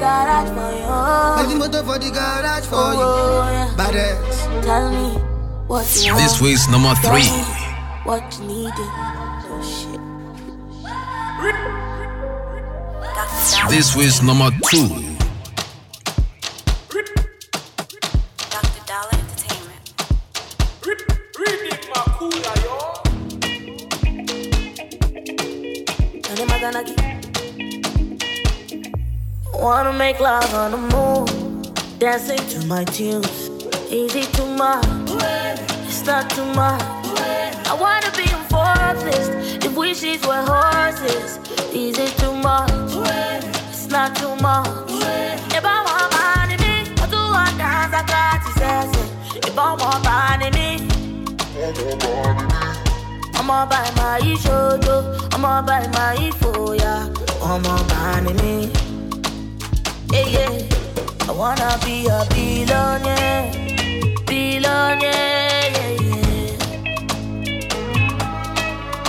[0.04, 0.84] Garage for you.
[0.84, 3.08] All the motor for the garage for Oh, you.
[3.52, 3.74] yeah.
[3.80, 4.36] Badass.
[4.64, 5.08] Tell me
[5.66, 6.22] what you want.
[6.22, 7.28] This week's number Tell three.
[8.04, 8.90] What you needed.
[9.48, 10.00] Oh shit.
[13.70, 14.88] This week's number two.
[31.98, 33.50] Dancing to my tunes.
[33.90, 34.84] Easy too much,
[35.86, 36.82] it's not too much.
[37.66, 41.38] I wanna be in fourth list if wishes were horses.
[41.72, 42.70] Easy too much,
[43.70, 44.68] it's not too much.
[45.56, 49.74] If I want money, me, I do one dance, I got to say, if I
[49.74, 50.88] want money, me.
[53.36, 56.94] I'ma buy my shojo, I'ma buy my foya,
[57.42, 58.72] I'ma buy me.
[60.12, 60.83] Yeah, yeah.
[61.26, 63.50] I wanna be a billionaire,
[64.26, 66.72] billionaire, yeah, yeah.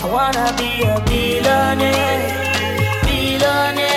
[0.01, 2.23] I wanna be a billionaire,
[3.03, 3.94] billionaire,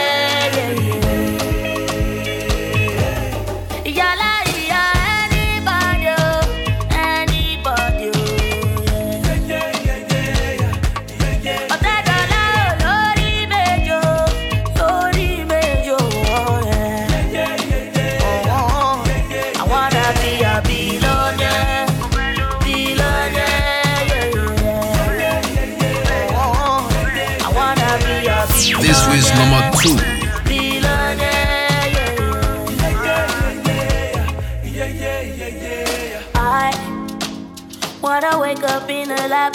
[39.30, 39.50] I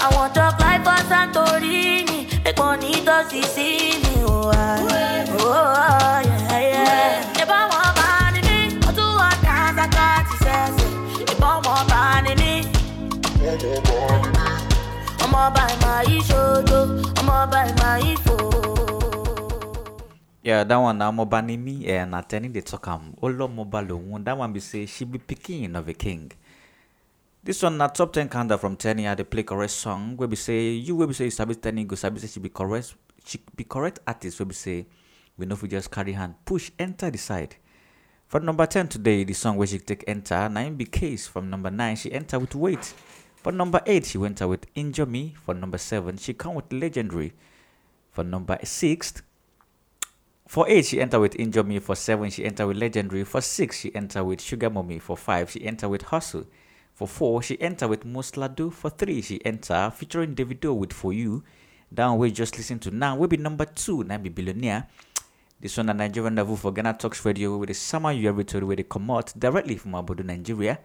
[0.00, 3.24] I want to fly for Santorini, make money to
[3.58, 4.02] me.
[4.24, 7.42] Oh, I, oh yeah, yeah.
[7.42, 9.06] If I want money, I do
[10.30, 11.22] to say.
[11.32, 12.64] If I want money, me,
[15.20, 16.80] I'ma buy my shojo,
[17.18, 18.77] I'ma buy my phone.
[20.48, 24.24] Yeah, that one now mobile eh, me and attending the talk am olo mobile one.
[24.24, 26.32] That one be say she be picking of a king.
[27.44, 30.70] This one na top 10 countdown from 10 year they play correct song we say
[30.70, 32.94] you will be say you sabi 10 go sabi say she be correct
[33.26, 34.86] she be correct artist we say
[35.36, 37.56] we know if we just carry hand push enter the side.
[38.26, 41.70] For number 10 today, the song where she take enter, 9 be case from number
[41.70, 42.94] 9, she enter with weight.
[43.36, 45.34] For number 8, she went out with Injure Me.
[45.44, 47.34] For number 7, she come with Legendary.
[48.12, 49.22] For number 6,
[50.48, 51.78] for 8, she entered with Injure Me.
[51.78, 53.22] For 7, she entered with Legendary.
[53.24, 54.98] For 6, she entered with Sugar Mommy.
[54.98, 56.46] For 5, she entered with Hustle.
[56.94, 58.72] For 4, she entered with Moslado.
[58.72, 61.44] For 3, she entered featuring Davido with For You.
[61.92, 63.14] Down we just listen to now.
[63.14, 64.88] Will be number 2, now be Billionaire.
[65.60, 68.64] This one, a Nigerian level for Ghana Talks Radio with the summer you every told
[68.64, 70.78] where they come out directly from Abudu, Nigeria.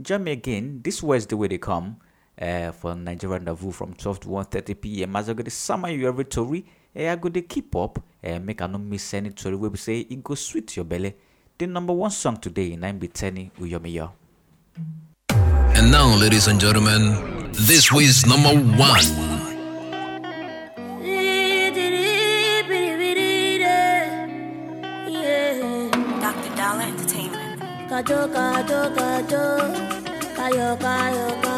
[0.00, 1.96] Join me again this Wednesday where they come
[2.40, 5.16] uh, for Nigerian level from 12 to 1.30 p.m.
[5.16, 8.42] As I go the summer you every story, uh, I go to keep up and
[8.42, 11.14] uh, make I not miss any story where we say it go sweet your belly.
[11.56, 14.10] The number one song today, 9 be 10 Uyo Meyo.
[15.76, 19.04] And now, ladies and gentlemen, this week's number one.
[26.20, 26.50] Dr.
[26.56, 27.62] Dolor Entertainment.
[27.88, 29.44] Kajo, kajo, kajo,
[30.36, 31.49] kayo, kayo, kajo.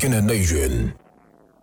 [0.00, 1.01] The nation.